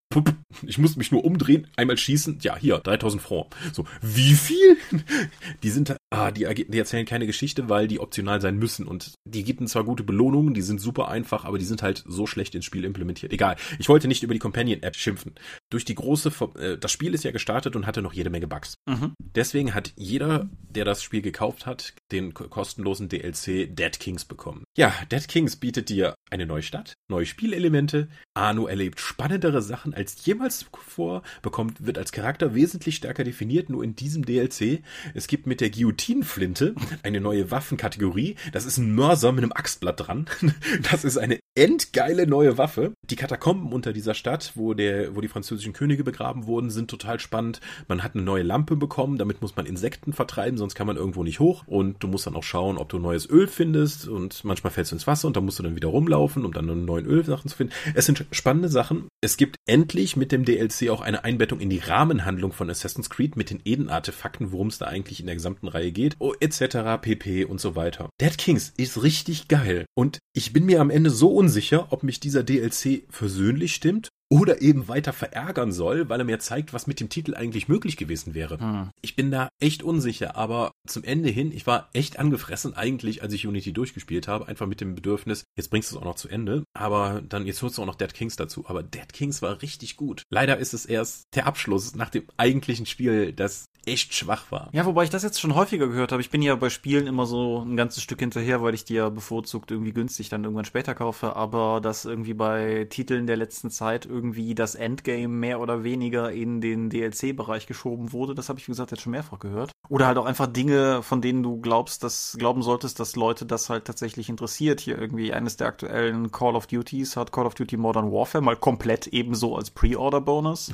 [0.66, 3.46] ich muss mich nur umdrehen, einmal schießen, ja, hier, 3000 Franc.
[3.72, 4.76] So, wie viel?
[5.62, 9.44] Die sind, ah, die, die erzählen keine Geschichte, weil die optional sein müssen und die
[9.56, 12.66] bieten zwar gute Belohnungen, die sind super einfach, aber die sind halt so schlecht ins
[12.66, 13.32] Spiel implementiert.
[13.32, 13.56] Egal.
[13.78, 15.34] Ich wollte nicht über die Companion-App schimpfen.
[15.70, 18.74] Durch die große, äh, das Spiel ist ja gestartet und hatte noch jede Menge Bugs.
[18.86, 19.14] Mhm.
[19.18, 24.64] Deswegen hat jeder, der das Spiel gekauft hat, den kostenlosen DLC Dead Kings bekommen.
[24.76, 28.08] Ja, Dead Kings bietet dir eine neue Stadt, neue Spielelemente.
[28.34, 33.82] Arno erlebt spannendere Sachen als jemals zuvor, bekommt, wird als Charakter wesentlich stärker definiert, nur
[33.82, 34.82] in diesem DLC.
[35.14, 35.70] Es gibt mit der
[36.06, 38.36] Guillotinenflinte eine neue Waffenkategorie.
[38.52, 40.26] Das ist ein Mörser mit einem Axtblatt dran.
[40.90, 42.92] Das ist eine endgeile neue Waffe.
[43.10, 47.18] Die Katakomben unter dieser Stadt, wo der, wo die französischen Könige begraben wurden, sind total
[47.18, 47.60] spannend.
[47.88, 51.24] Man hat eine neue Lampe bekommen, damit muss man Insekten vertreiben, sonst kann man irgendwo
[51.24, 51.64] nicht hoch.
[51.66, 54.06] Und du musst dann auch schauen, ob du neues Öl findest.
[54.06, 56.84] Und manchmal fällst du ins Wasser und dann musst du dann wieder rumlaufen, um dann
[56.84, 57.72] neuen Ölsachen zu finden.
[57.94, 59.08] Es sind spannende Sachen.
[59.22, 63.36] Es gibt endlich mit dem DLC auch eine Einbettung in die Rahmenhandlung von Assassin's Creed
[63.36, 67.44] mit den Eden-Artefakten, worum es da eigentlich in der gesamten Reihe geht, oh, etc., pp.
[67.44, 68.10] und so weiter.
[68.20, 69.86] Dead Kings ist richtig geil.
[69.94, 74.60] Und ich bin mir am Ende so unsicher, ob mich dieser DLC versöhnlich stimmt oder
[74.60, 78.34] eben weiter verärgern soll, weil er mir zeigt, was mit dem Titel eigentlich möglich gewesen
[78.34, 78.58] wäre.
[78.58, 78.90] Hm.
[79.00, 83.32] Ich bin da echt unsicher, aber zum Ende hin, ich war echt angefressen eigentlich, als
[83.32, 86.28] ich Unity durchgespielt habe, einfach mit dem Bedürfnis, jetzt bringst du es auch noch zu
[86.28, 88.64] Ende, aber dann jetzt holst du auch noch Dead Kings dazu.
[88.66, 90.22] Aber Dead Kings war richtig gut.
[90.30, 94.68] Leider ist es erst der Abschluss nach dem eigentlichen Spiel, das echt schwach war.
[94.72, 96.20] Ja, wobei ich das jetzt schon häufiger gehört habe.
[96.20, 99.08] Ich bin ja bei Spielen immer so ein ganzes Stück hinterher, weil ich die ja
[99.08, 104.04] bevorzugt irgendwie günstig dann irgendwann später kaufe, aber das irgendwie bei Titeln der letzten Zeit
[104.16, 108.34] irgendwie das Endgame mehr oder weniger in den DLC-Bereich geschoben wurde.
[108.34, 109.70] Das habe ich, wie gesagt, jetzt schon mehrfach gehört.
[109.88, 113.68] Oder halt auch einfach Dinge, von denen du glaubst, dass, glauben solltest, dass Leute das
[113.68, 114.80] halt tatsächlich interessiert.
[114.80, 118.56] Hier irgendwie eines der aktuellen Call of Duties hat Call of Duty Modern Warfare mal
[118.56, 120.72] komplett ebenso als Pre-Order-Bonus.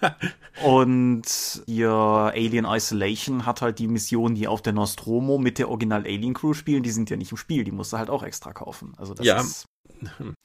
[0.64, 6.04] und ihr Alien Isolation hat halt die Mission, die auf der Nostromo mit der Original
[6.04, 8.52] Alien Crew spielen, die sind ja nicht im Spiel, die musst du halt auch extra
[8.52, 8.94] kaufen.
[8.96, 9.40] Also das Ja.
[9.40, 9.66] ist,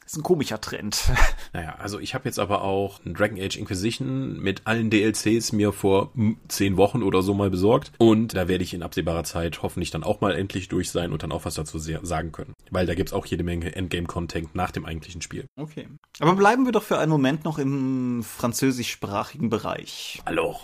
[0.05, 1.03] ist ein komischer Trend.
[1.53, 6.11] Naja, also ich habe jetzt aber auch Dragon Age Inquisition mit allen DLCs mir vor
[6.49, 7.93] zehn Wochen oder so mal besorgt.
[7.97, 11.23] Und da werde ich in absehbarer Zeit hoffentlich dann auch mal endlich durch sein und
[11.23, 12.53] dann auch was dazu sagen können.
[12.71, 15.45] Weil da gibt's auch jede Menge Endgame-Content nach dem eigentlichen Spiel.
[15.55, 15.87] Okay.
[16.19, 20.21] Aber bleiben wir doch für einen Moment noch im französischsprachigen Bereich.
[20.25, 20.59] Hallo.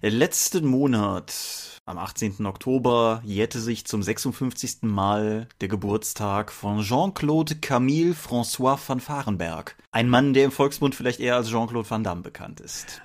[0.00, 2.44] Letzten Monat, am 18.
[2.46, 4.78] Oktober, jährte sich zum 56.
[4.82, 9.76] Mal der Geburtstag von Jean-Claude Camille François van Varenberg.
[9.92, 13.00] Ein Mann, der im Volksmund vielleicht eher als Jean-Claude Van Damme bekannt ist.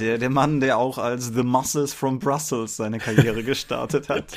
[0.00, 4.36] Der, der Mann, der auch als The Muscles from Brussels seine Karriere gestartet hat.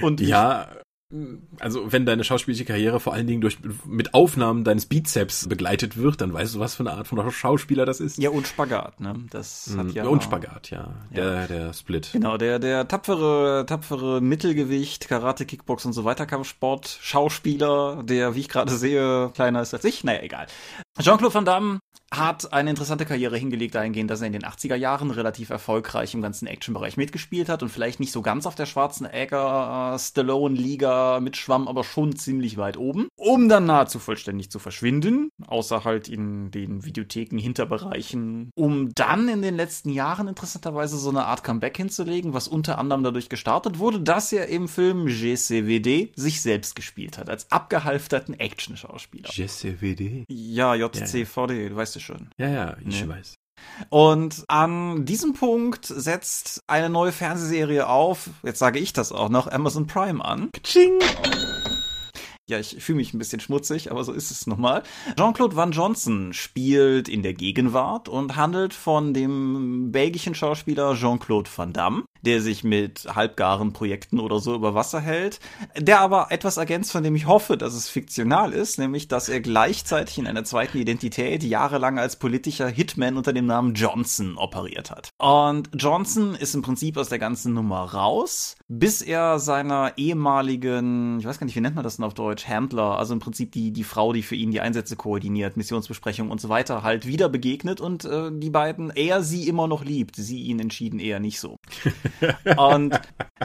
[0.00, 0.68] Und Ja,
[1.60, 6.20] also wenn deine schauspielische Karriere vor allen Dingen durch mit Aufnahmen deines Bizeps begleitet wird,
[6.20, 8.18] dann weißt du, was für eine Art von Schauspieler das ist.
[8.18, 9.14] ja, und Spagat, ne?
[9.30, 10.04] Das hat ja.
[10.04, 10.94] Und Spagat, ja.
[11.14, 12.10] Der, der Split.
[12.12, 18.40] Genau, der, der tapfere, tapfere Mittelgewicht, Karate, Kickbox und so weiter, Kampfsport, Schauspieler, der, wie
[18.40, 20.04] ich gerade sehe, kleiner ist als ich.
[20.04, 20.46] Naja, egal.
[21.00, 21.80] Jean-Claude Van Damme
[22.12, 26.22] hat eine interessante Karriere hingelegt dahingehend, dass er in den 80er Jahren relativ erfolgreich im
[26.22, 31.18] ganzen Actionbereich mitgespielt hat und vielleicht nicht so ganz auf der schwarzen Egger Stallone Liga
[31.20, 36.50] mitschwamm, aber schon ziemlich weit oben, um dann nahezu vollständig zu verschwinden, außer halt in
[36.50, 42.34] den Videotheken Hinterbereichen, um dann in den letzten Jahren interessanterweise so eine Art Comeback hinzulegen,
[42.34, 47.28] was unter anderem dadurch gestartet wurde, dass er im Film GCWD sich selbst gespielt hat,
[47.28, 49.30] als abgehalfterten Action-Schauspieler.
[49.30, 50.24] JCVD.
[50.28, 52.28] Ja, JCVD, du weißt es schon.
[52.38, 53.08] Ja, ja, ich Nee.
[53.08, 53.34] weiß.
[53.88, 59.46] Und an diesem Punkt setzt eine neue Fernsehserie auf, jetzt sage ich das auch noch,
[59.50, 60.50] Amazon Prime an.
[60.62, 60.98] Ching.
[62.46, 64.82] Ja, ich fühle mich ein bisschen schmutzig, aber so ist es nochmal.
[65.16, 71.72] Jean-Claude Van Johnson spielt in der Gegenwart und handelt von dem belgischen Schauspieler Jean-Claude Van
[71.72, 75.40] Damme, der sich mit halbgaren Projekten oder so über Wasser hält,
[75.78, 79.40] der aber etwas ergänzt, von dem ich hoffe, dass es fiktional ist, nämlich, dass er
[79.40, 85.10] gleichzeitig in einer zweiten Identität jahrelang als politischer Hitman unter dem Namen Johnson operiert hat.
[85.18, 91.26] Und Johnson ist im Prinzip aus der ganzen Nummer raus, bis er seiner ehemaligen, ich
[91.26, 93.72] weiß gar nicht, wie nennt man das denn auf Deutsch, Handler, also im Prinzip die,
[93.72, 97.80] die Frau, die für ihn die Einsätze koordiniert, Missionsbesprechungen und so weiter, halt wieder begegnet
[97.80, 101.58] und äh, die beiden, er sie immer noch liebt, sie ihn entschieden eher nicht so.
[102.56, 103.00] Und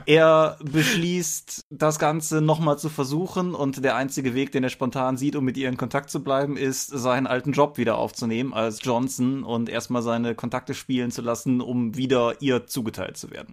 [0.05, 5.35] er beschließt, das Ganze nochmal zu versuchen und der einzige Weg, den er spontan sieht,
[5.35, 9.43] um mit ihr in Kontakt zu bleiben, ist, seinen alten Job wieder aufzunehmen als Johnson
[9.43, 13.51] und erstmal seine Kontakte spielen zu lassen, um wieder ihr zugeteilt zu werden.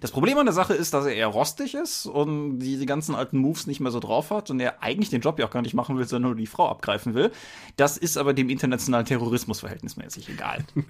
[0.00, 3.14] Das Problem an der Sache ist, dass er eher rostig ist und die, die ganzen
[3.14, 5.62] alten Moves nicht mehr so drauf hat und er eigentlich den Job ja auch gar
[5.62, 7.30] nicht machen will, sondern nur die Frau abgreifen will.
[7.76, 10.64] Das ist aber dem internationalen Terrorismus verhältnismäßig egal.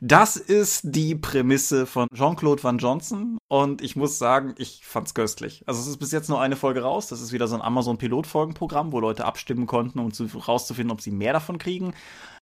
[0.00, 5.62] Das ist die Prämisse von Jean-Claude Van Johnson und ich muss sagen, ich fand's köstlich.
[5.66, 7.08] Also es ist bis jetzt nur eine Folge raus.
[7.08, 11.10] Das ist wieder so ein Amazon-Pilotfolgenprogramm, wo Leute abstimmen konnten, um zu, rauszufinden, ob sie
[11.10, 11.92] mehr davon kriegen.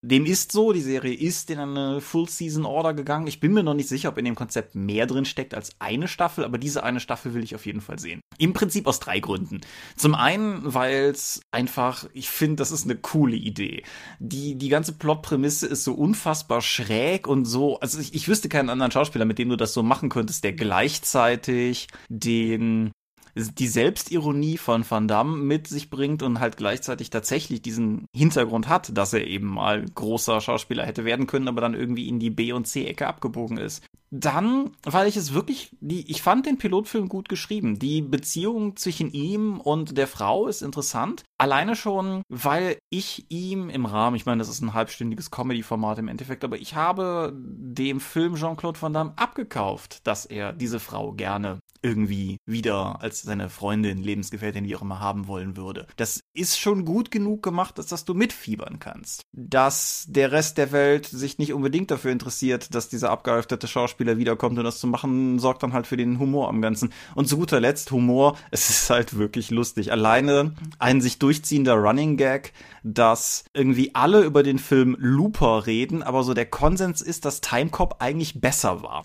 [0.02, 3.26] Dem ist so, die Serie ist in eine Full-Season-Order gegangen.
[3.26, 6.08] Ich bin mir noch nicht sicher, ob in dem Konzept mehr drin steckt als eine
[6.08, 8.20] Staffel, aber diese eine Staffel will ich auf jeden Fall sehen.
[8.38, 9.60] Im Prinzip aus drei Gründen.
[9.96, 13.82] Zum einen, weil es einfach, ich finde, das ist eine coole Idee.
[14.18, 18.70] Die, die ganze Plotprämisse ist so unfassbar schräg und so, also ich, ich wüsste keinen
[18.70, 22.92] anderen Schauspieler, mit dem du das so machen könntest, der gleichzeitig den
[23.36, 28.96] die Selbstironie von Van Damme mit sich bringt und halt gleichzeitig tatsächlich diesen Hintergrund hat,
[28.96, 32.52] dass er eben mal großer Schauspieler hätte werden können, aber dann irgendwie in die B-
[32.52, 33.84] und C-Ecke abgebogen ist.
[34.10, 37.78] Dann, weil ich es wirklich, die, ich fand den Pilotfilm gut geschrieben.
[37.78, 41.24] Die Beziehung zwischen ihm und der Frau ist interessant.
[41.38, 46.08] Alleine schon, weil ich ihm im Rahmen, ich meine, das ist ein halbstündiges Comedy-Format im
[46.08, 51.58] Endeffekt, aber ich habe dem Film Jean-Claude Van Damme abgekauft, dass er diese Frau gerne
[51.82, 55.86] irgendwie wieder als seine Freundin, Lebensgefährtin, wie auch immer haben wollen würde.
[55.96, 59.22] Das ist schon gut genug gemacht, dass, dass du mitfiebern kannst.
[59.32, 64.58] Dass der Rest der Welt sich nicht unbedingt dafür interessiert, dass dieser abgehalfterte Schauspieler wiederkommt
[64.58, 66.92] und das zu machen, sorgt dann halt für den Humor am Ganzen.
[67.14, 69.92] Und zu guter Letzt Humor, es ist halt wirklich lustig.
[69.92, 72.52] Alleine ein sich durchziehender Running Gag,
[72.84, 77.96] dass irgendwie alle über den Film Looper reden, aber so der Konsens ist, dass Timecop
[77.98, 79.04] eigentlich besser war.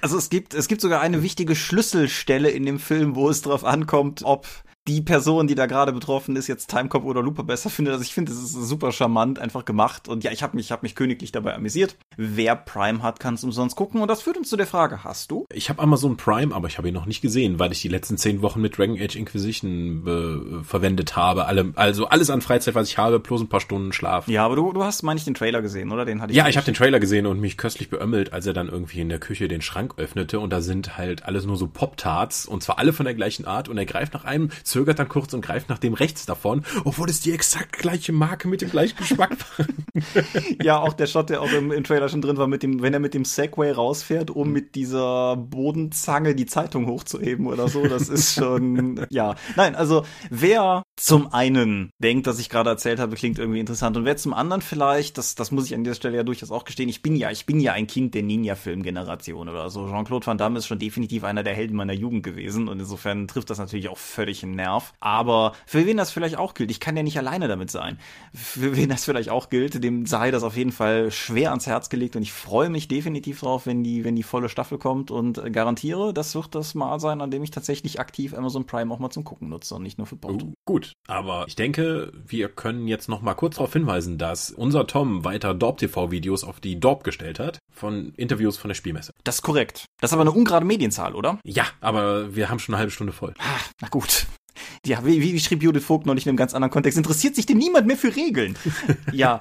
[0.01, 3.63] Also es gibt, es gibt sogar eine wichtige Schlüsselstelle in dem Film, wo es drauf
[3.65, 4.47] ankommt, ob
[4.89, 7.93] die Person, die da gerade betroffen ist, jetzt Timecop oder Looper besser findet.
[7.93, 10.81] Also ich finde, es ist super charmant einfach gemacht und ja, ich habe mich, hab
[10.81, 11.95] mich königlich dabei amüsiert.
[12.17, 15.29] Wer Prime hat, kann es umsonst gucken und das führt uns zu der Frage, hast
[15.29, 15.45] du?
[15.53, 18.17] Ich habe Amazon Prime, aber ich habe ihn noch nicht gesehen, weil ich die letzten
[18.17, 21.45] zehn Wochen mit Dragon Age Inquisition äh, verwendet habe.
[21.45, 24.27] Alle, also alles an Freizeit, was ich habe, plus ein paar Stunden Schlaf.
[24.27, 26.05] Ja, aber du, du hast, meine ich, den Trailer gesehen, oder?
[26.05, 28.53] Den hatte ich Ja, ich habe den Trailer gesehen und mich köstlich beömmelt, als er
[28.53, 31.67] dann irgendwie in der Küche den Schrank öffnete und da sind halt alles nur so
[31.67, 34.49] Pop-Tarts und zwar alle von der gleichen Art und er greift nach einem,
[34.79, 38.47] zögert dann kurz und greift nach dem rechts davon, obwohl es die exakt gleiche Marke
[38.47, 39.65] mit dem gleichen Geschmack war.
[40.63, 42.93] ja, auch der Shot, der auch im, im, Trailer schon drin war, mit dem, wenn
[42.93, 48.07] er mit dem Segway rausfährt, um mit dieser Bodenzange die Zeitung hochzuheben oder so, das
[48.07, 49.35] ist schon, ja.
[49.57, 54.05] Nein, also wer zum einen denkt, dass ich gerade erzählt habe, klingt irgendwie interessant und
[54.05, 56.87] wer zum anderen vielleicht, das, das muss ich an dieser Stelle ja durchaus auch gestehen,
[56.87, 59.87] ich bin ja, ich bin ja ein Kind der Ninja-Film-Generation oder so.
[59.87, 63.49] Jean-Claude Van Damme ist schon definitiv einer der Helden meiner Jugend gewesen und insofern trifft
[63.49, 64.93] das natürlich auch völlig einen Nerv.
[64.99, 67.97] Aber für wen das vielleicht auch gilt, ich kann ja nicht alleine damit sein.
[68.33, 71.89] Für wen das vielleicht auch gilt, dem sei das auf jeden Fall schwer ans Herz
[71.89, 75.41] gelegt und ich freue mich definitiv drauf, wenn die, wenn die volle Staffel kommt und
[75.53, 79.09] garantiere, das wird das Mal sein, an dem ich tatsächlich aktiv Amazon Prime auch mal
[79.09, 80.47] zum Gucken nutze und nicht nur für Porto.
[80.47, 84.87] Uh, gut, aber ich denke, wir können jetzt noch mal kurz darauf hinweisen, dass unser
[84.87, 89.13] Tom weiter Dorp-TV-Videos auf die Dorp gestellt hat, von Interviews von der Spielmesse.
[89.23, 89.85] Das ist korrekt.
[89.99, 91.39] Das ist aber eine ungerade Medienzahl, oder?
[91.45, 93.33] Ja, aber wir haben schon eine halbe Stunde voll.
[93.39, 94.27] Ah, na gut.
[94.85, 97.57] Ja, wie, wie schrieb Judith Vogt neulich in einem ganz anderen Kontext, interessiert sich denn
[97.57, 98.55] niemand mehr für Regeln?
[99.11, 99.39] ja.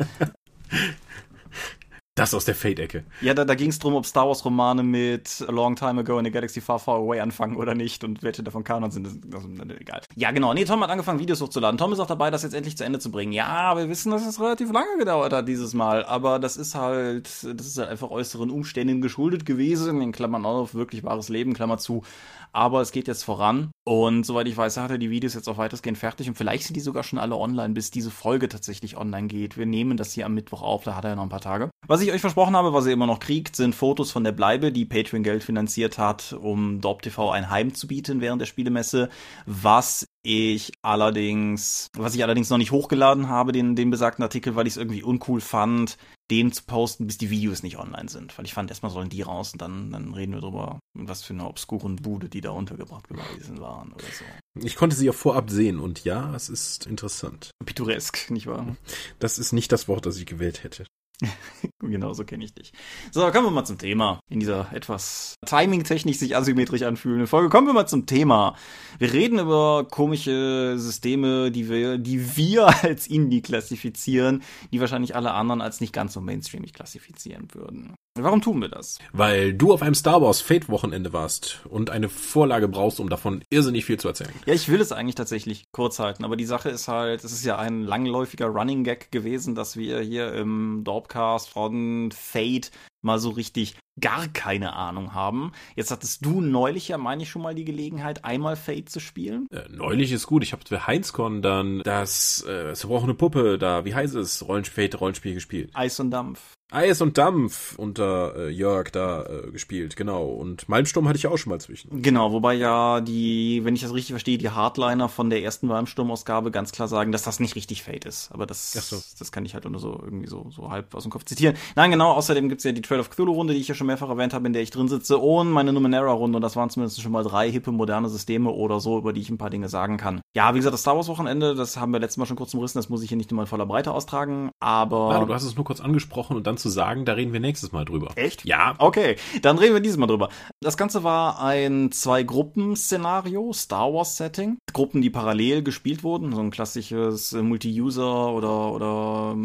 [2.18, 3.04] Das aus der Fate-Ecke.
[3.20, 6.26] Ja, da, da ging es darum, ob Star Wars-Romane mit A Long Time Ago in
[6.26, 9.06] a Galaxy Far Far Away anfangen oder nicht und welche davon Kanon sind.
[9.06, 10.00] Das, das ist egal.
[10.16, 10.52] Ja, genau.
[10.52, 11.78] Nee, Tom hat angefangen, Videos hochzuladen.
[11.78, 13.30] Tom ist auch dabei, das jetzt endlich zu Ende zu bringen.
[13.30, 16.04] Ja, wir wissen, dass es relativ lange gedauert hat dieses Mal.
[16.04, 20.02] Aber das ist halt, das ist halt einfach äußeren Umständen geschuldet gewesen.
[20.02, 22.02] In Klammern auf wirklich wahres Leben, Klammer zu
[22.52, 23.70] aber es geht jetzt voran.
[23.84, 26.76] Und soweit ich weiß, hat er die Videos jetzt auch weitestgehend fertig und vielleicht sind
[26.76, 29.56] die sogar schon alle online, bis diese Folge tatsächlich online geht.
[29.56, 31.70] Wir nehmen das hier am Mittwoch auf, da hat er ja noch ein paar Tage.
[31.86, 34.72] Was ich euch versprochen habe, was ihr immer noch kriegt, sind Fotos von der Bleibe,
[34.72, 39.08] die Patreon Geld finanziert hat, um Dorp ein Heim zu bieten während der Spielemesse,
[39.46, 44.66] was ich allerdings, was ich allerdings noch nicht hochgeladen habe, den, den besagten Artikel, weil
[44.66, 45.96] ich es irgendwie uncool fand,
[46.30, 48.36] den zu posten, bis die Videos nicht online sind.
[48.36, 51.32] Weil ich fand, erstmal sollen die raus und dann, dann reden wir drüber, was für
[51.32, 54.24] eine obskuren Bude die da untergebracht gewesen waren oder so.
[54.66, 57.50] Ich konnte sie ja vorab sehen und ja, es ist interessant.
[57.64, 58.76] Pittoresk, nicht wahr?
[59.18, 60.84] Das ist nicht das Wort, das ich gewählt hätte.
[61.80, 62.72] genau, so kenne ich dich.
[63.10, 64.20] So, kommen wir mal zum Thema.
[64.30, 68.56] In dieser etwas timing-technisch sich asymmetrisch anfühlenden Folge kommen wir mal zum Thema.
[68.98, 75.32] Wir reden über komische Systeme, die wir, die wir als Indie klassifizieren, die wahrscheinlich alle
[75.32, 77.94] anderen als nicht ganz so mainstreamig klassifizieren würden.
[78.20, 78.98] Warum tun wir das?
[79.12, 83.42] Weil du auf einem Star Wars Fate Wochenende warst und eine Vorlage brauchst, um davon
[83.50, 84.32] irrsinnig viel zu erzählen.
[84.44, 87.44] Ja, ich will es eigentlich tatsächlich kurz halten, aber die Sache ist halt, es ist
[87.44, 92.70] ja ein langläufiger Running Gag gewesen, dass wir hier im Dorpcast von Fate
[93.02, 95.52] mal so richtig gar keine Ahnung haben.
[95.74, 99.46] Jetzt hattest du neulich ja, meine ich, schon mal die Gelegenheit, einmal Fate zu spielen.
[99.50, 100.42] Äh, neulich ist gut.
[100.42, 105.34] Ich habe für Heinzcon dann das äh, zerbrochene Puppe da, wie heißt es, Rollenspiel, Rollenspiel
[105.34, 105.70] gespielt.
[105.74, 106.54] Eis und Dampf.
[106.70, 110.26] Eis und Dampf unter äh, Jörg da äh, gespielt, genau.
[110.26, 112.02] Und Malmsturm hatte ich auch schon mal zwischen.
[112.02, 116.50] Genau, wobei ja die, wenn ich das richtig verstehe, die Hardliner von der ersten Malmsturm-Ausgabe
[116.50, 118.30] ganz klar sagen, dass das nicht richtig Fate ist.
[118.32, 119.00] Aber das, so.
[119.18, 121.56] das kann ich halt nur so irgendwie so, so halb aus dem Kopf zitieren.
[121.74, 124.32] Nein, genau, außerdem gibt's ja die Trail of Cthulhu-Runde, die ich ja schon mehrfach erwähnt
[124.34, 126.36] habe, in der ich drin sitze, und meine Numenera-Runde.
[126.36, 129.30] Und das waren zumindest schon mal drei hippe, moderne Systeme oder so, über die ich
[129.30, 130.20] ein paar Dinge sagen kann.
[130.34, 132.88] Ja, wie gesagt, das Star Wars-Wochenende, das haben wir letztes Mal schon kurz umrissen, das
[132.88, 135.12] muss ich hier nicht immer in voller Breite austragen, aber.
[135.12, 137.72] Ja, du hast es nur kurz angesprochen und dann zu sagen, da reden wir nächstes
[137.72, 138.08] Mal drüber.
[138.16, 138.44] Echt?
[138.44, 138.74] Ja.
[138.78, 140.28] Okay, dann reden wir dieses Mal drüber.
[140.60, 144.58] Das Ganze war ein Zwei-Gruppen-Szenario, Star Wars-Setting.
[144.72, 149.36] Gruppen, die parallel gespielt wurden, so ein klassisches Multi-User oder, oder,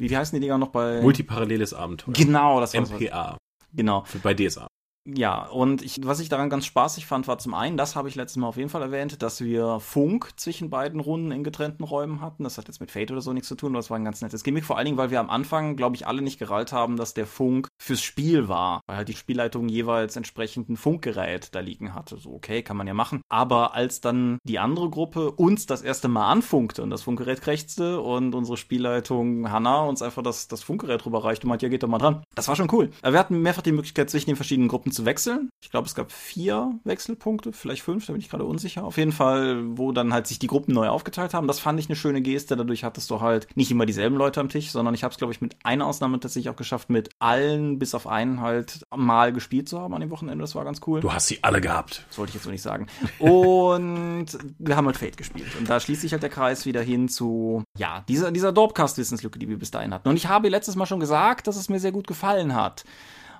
[0.00, 1.00] wie heißen die Dinger noch bei?
[1.00, 2.14] Multiparalleles Abenteuer.
[2.14, 3.38] Genau, das war MPA.
[3.72, 4.04] Genau.
[4.22, 4.66] Bei DSA.
[5.14, 8.14] Ja, und ich, was ich daran ganz spaßig fand, war zum einen, das habe ich
[8.14, 12.20] letztes Mal auf jeden Fall erwähnt, dass wir Funk zwischen beiden Runden in getrennten Räumen
[12.20, 12.44] hatten.
[12.44, 14.44] Das hat jetzt mit Fate oder so nichts zu tun, das war ein ganz nettes
[14.44, 14.66] Gimmick.
[14.66, 17.26] Vor allen Dingen, weil wir am Anfang, glaube ich, alle nicht gerallt haben, dass der
[17.26, 22.18] Funk fürs Spiel war, weil halt die Spielleitung jeweils entsprechend ein Funkgerät da liegen hatte.
[22.18, 23.22] So, okay, kann man ja machen.
[23.30, 28.00] Aber als dann die andere Gruppe uns das erste Mal anfunkte und das Funkgerät krächzte
[28.02, 31.88] und unsere Spielleitung Hanna uns einfach das, das Funkgerät rüberreichte und meinte, ja, geht doch
[31.88, 32.22] mal dran.
[32.34, 32.90] Das war schon cool.
[33.02, 35.48] Wir hatten mehrfach die Möglichkeit, zwischen den verschiedenen Gruppen zu wechseln.
[35.62, 38.82] Ich glaube, es gab vier Wechselpunkte, vielleicht fünf, da bin ich gerade unsicher.
[38.82, 41.46] Auf jeden Fall, wo dann halt sich die Gruppen neu aufgeteilt haben.
[41.46, 42.56] Das fand ich eine schöne Geste.
[42.56, 45.32] Dadurch hattest du halt nicht immer dieselben Leute am Tisch, sondern ich habe es, glaube
[45.32, 49.68] ich, mit einer Ausnahme tatsächlich auch geschafft, mit allen bis auf einen halt mal gespielt
[49.68, 50.42] zu haben an dem Wochenende.
[50.42, 51.00] Das war ganz cool.
[51.00, 52.04] Du hast sie alle gehabt.
[52.08, 52.88] Das wollte ich jetzt so nicht sagen.
[53.20, 54.26] Und
[54.58, 55.54] wir haben halt Fate gespielt.
[55.60, 59.48] Und da schließt sich halt der Kreis wieder hin zu, ja, dieser, dieser Dorpcast-Wissenslücke, die
[59.48, 60.08] wir bis dahin hatten.
[60.08, 62.84] Und ich habe letztes Mal schon gesagt, dass es mir sehr gut gefallen hat.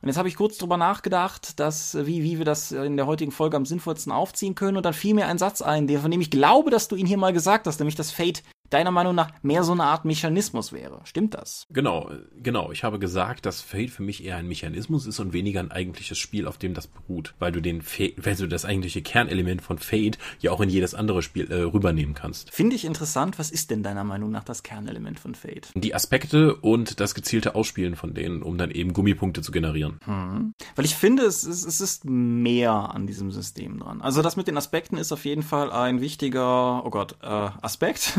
[0.01, 3.33] Und jetzt habe ich kurz drüber nachgedacht, dass, wie, wie wir das in der heutigen
[3.33, 4.77] Folge am sinnvollsten aufziehen können.
[4.77, 7.07] Und dann fiel mir ein Satz ein, der, von dem ich glaube, dass du ihn
[7.07, 10.73] hier mal gesagt hast, nämlich dass Fate deiner Meinung nach mehr so eine Art Mechanismus
[10.73, 11.01] wäre.
[11.05, 11.67] Stimmt das?
[11.71, 12.11] Genau,
[12.43, 12.73] genau.
[12.73, 16.19] Ich habe gesagt, dass Fate für mich eher ein Mechanismus ist und weniger ein eigentliches
[16.19, 17.83] Spiel, auf dem das beruht, weil du den,
[18.17, 22.15] weil du das eigentliche Kernelement von Fate ja auch in jedes andere Spiel äh, rübernehmen
[22.15, 22.53] kannst.
[22.53, 23.39] Finde ich interessant.
[23.39, 25.71] Was ist denn deiner Meinung nach das Kernelement von Fate?
[25.75, 29.99] Die Aspekte und das gezielte Ausspielen von denen, um dann eben Gummipunkte zu generieren.
[30.05, 30.55] Hm.
[30.77, 34.01] Weil ich finde, es ist, es ist mehr an diesem System dran.
[34.01, 38.19] Also das mit den Aspekten ist auf jeden Fall ein wichtiger, oh Gott, äh, Aspekt.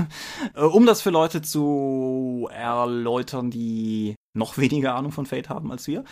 [0.55, 5.87] Äh, um das für Leute zu erläutern, die noch weniger Ahnung von Fate haben als
[5.87, 6.03] wir.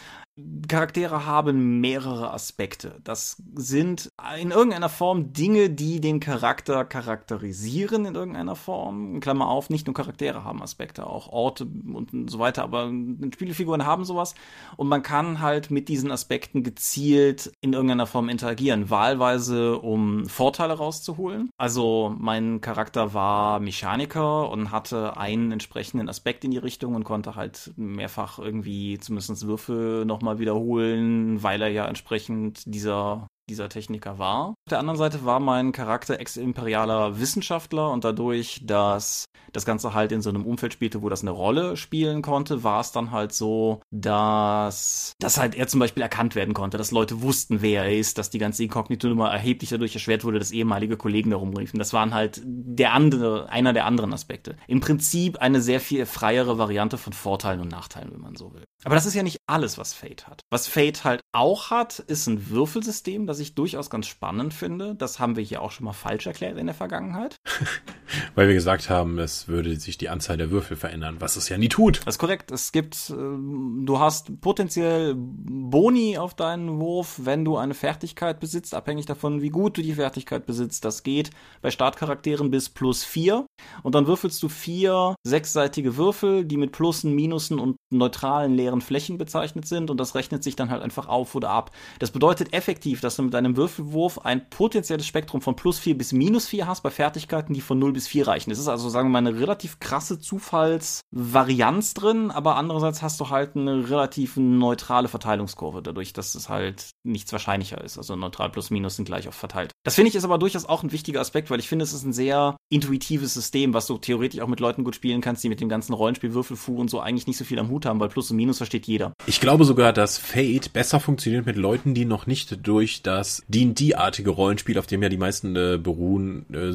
[0.67, 2.99] Charaktere haben mehrere Aspekte.
[3.03, 9.19] Das sind in irgendeiner Form Dinge, die den Charakter charakterisieren in irgendeiner Form.
[9.19, 12.91] Klammer auf, nicht nur Charaktere haben Aspekte, auch Orte und so weiter, aber
[13.33, 14.35] Spielfiguren haben sowas
[14.75, 20.73] und man kann halt mit diesen Aspekten gezielt in irgendeiner Form interagieren, wahlweise um Vorteile
[20.73, 21.49] rauszuholen.
[21.57, 27.35] Also mein Charakter war Mechaniker und hatte einen entsprechenden Aspekt in die Richtung und konnte
[27.35, 34.19] halt mehrfach irgendwie zumindest Würfel nochmal nochmal wiederholen, weil er ja entsprechend dieser dieser Techniker
[34.19, 34.49] war.
[34.49, 40.11] Auf der anderen Seite war mein Charakter ex-imperialer Wissenschaftler und dadurch, dass das Ganze halt
[40.11, 43.33] in so einem Umfeld spielte, wo das eine Rolle spielen konnte, war es dann halt
[43.33, 47.97] so, dass, dass halt er zum Beispiel erkannt werden konnte, dass Leute wussten, wer er
[47.97, 51.79] ist, dass die ganze Inkognito-Nummer erheblich dadurch erschwert wurde, dass ehemalige Kollegen darum riefen.
[51.79, 54.57] Das waren halt der andere, einer der anderen Aspekte.
[54.67, 58.63] Im Prinzip eine sehr viel freiere Variante von Vorteilen und Nachteilen, wenn man so will.
[58.83, 60.41] Aber das ist ja nicht alles, was Fate hat.
[60.49, 64.95] Was Fate halt auch hat, ist ein Würfelsystem, das ich durchaus ganz spannend finde.
[64.95, 67.35] Das haben wir hier auch schon mal falsch erklärt in der Vergangenheit.
[68.35, 71.57] Weil wir gesagt haben, es würde sich die Anzahl der Würfel verändern, was es ja
[71.57, 72.01] nie tut.
[72.05, 72.51] Das ist korrekt.
[72.51, 78.73] Es gibt, äh, du hast potenziell Boni auf deinen Wurf, wenn du eine Fertigkeit besitzt,
[78.73, 80.85] abhängig davon, wie gut du die Fertigkeit besitzt.
[80.85, 83.45] Das geht bei Startcharakteren bis plus vier.
[83.83, 89.17] Und dann würfelst du vier sechsseitige Würfel, die mit Plussen, Minusen und neutralen leeren Flächen
[89.17, 89.89] bezeichnet sind.
[89.89, 91.71] Und das rechnet sich dann halt einfach auf oder ab.
[91.99, 96.11] Das bedeutet effektiv, dass du mit deinem Würfelwurf ein potenzielles Spektrum von plus vier bis
[96.11, 98.49] minus vier hast bei Fertigkeiten, die von 0 bis 4 reichen.
[98.49, 103.29] Das ist also, sagen wir mal, eine relativ krasse Zufallsvarianz drin, aber andererseits hast du
[103.29, 107.97] halt eine relativ neutrale Verteilungskurve, dadurch, dass es halt nichts wahrscheinlicher ist.
[107.97, 109.71] Also neutral plus minus sind gleich oft verteilt.
[109.83, 112.03] Das finde ich ist aber durchaus auch ein wichtiger Aspekt, weil ich finde, es ist
[112.03, 115.61] ein sehr intuitives System, was du theoretisch auch mit Leuten gut spielen kannst, die mit
[115.61, 118.31] dem ganzen Rollenspiel Würfelfu und so eigentlich nicht so viel am Hut haben, weil Plus
[118.31, 119.13] und Minus versteht jeder.
[119.25, 123.16] Ich glaube sogar, dass Fate besser funktioniert mit Leuten, die noch nicht durch das
[123.47, 126.73] D&D-artige Rollenspiel, auf dem ja die meisten äh, beruhen, äh,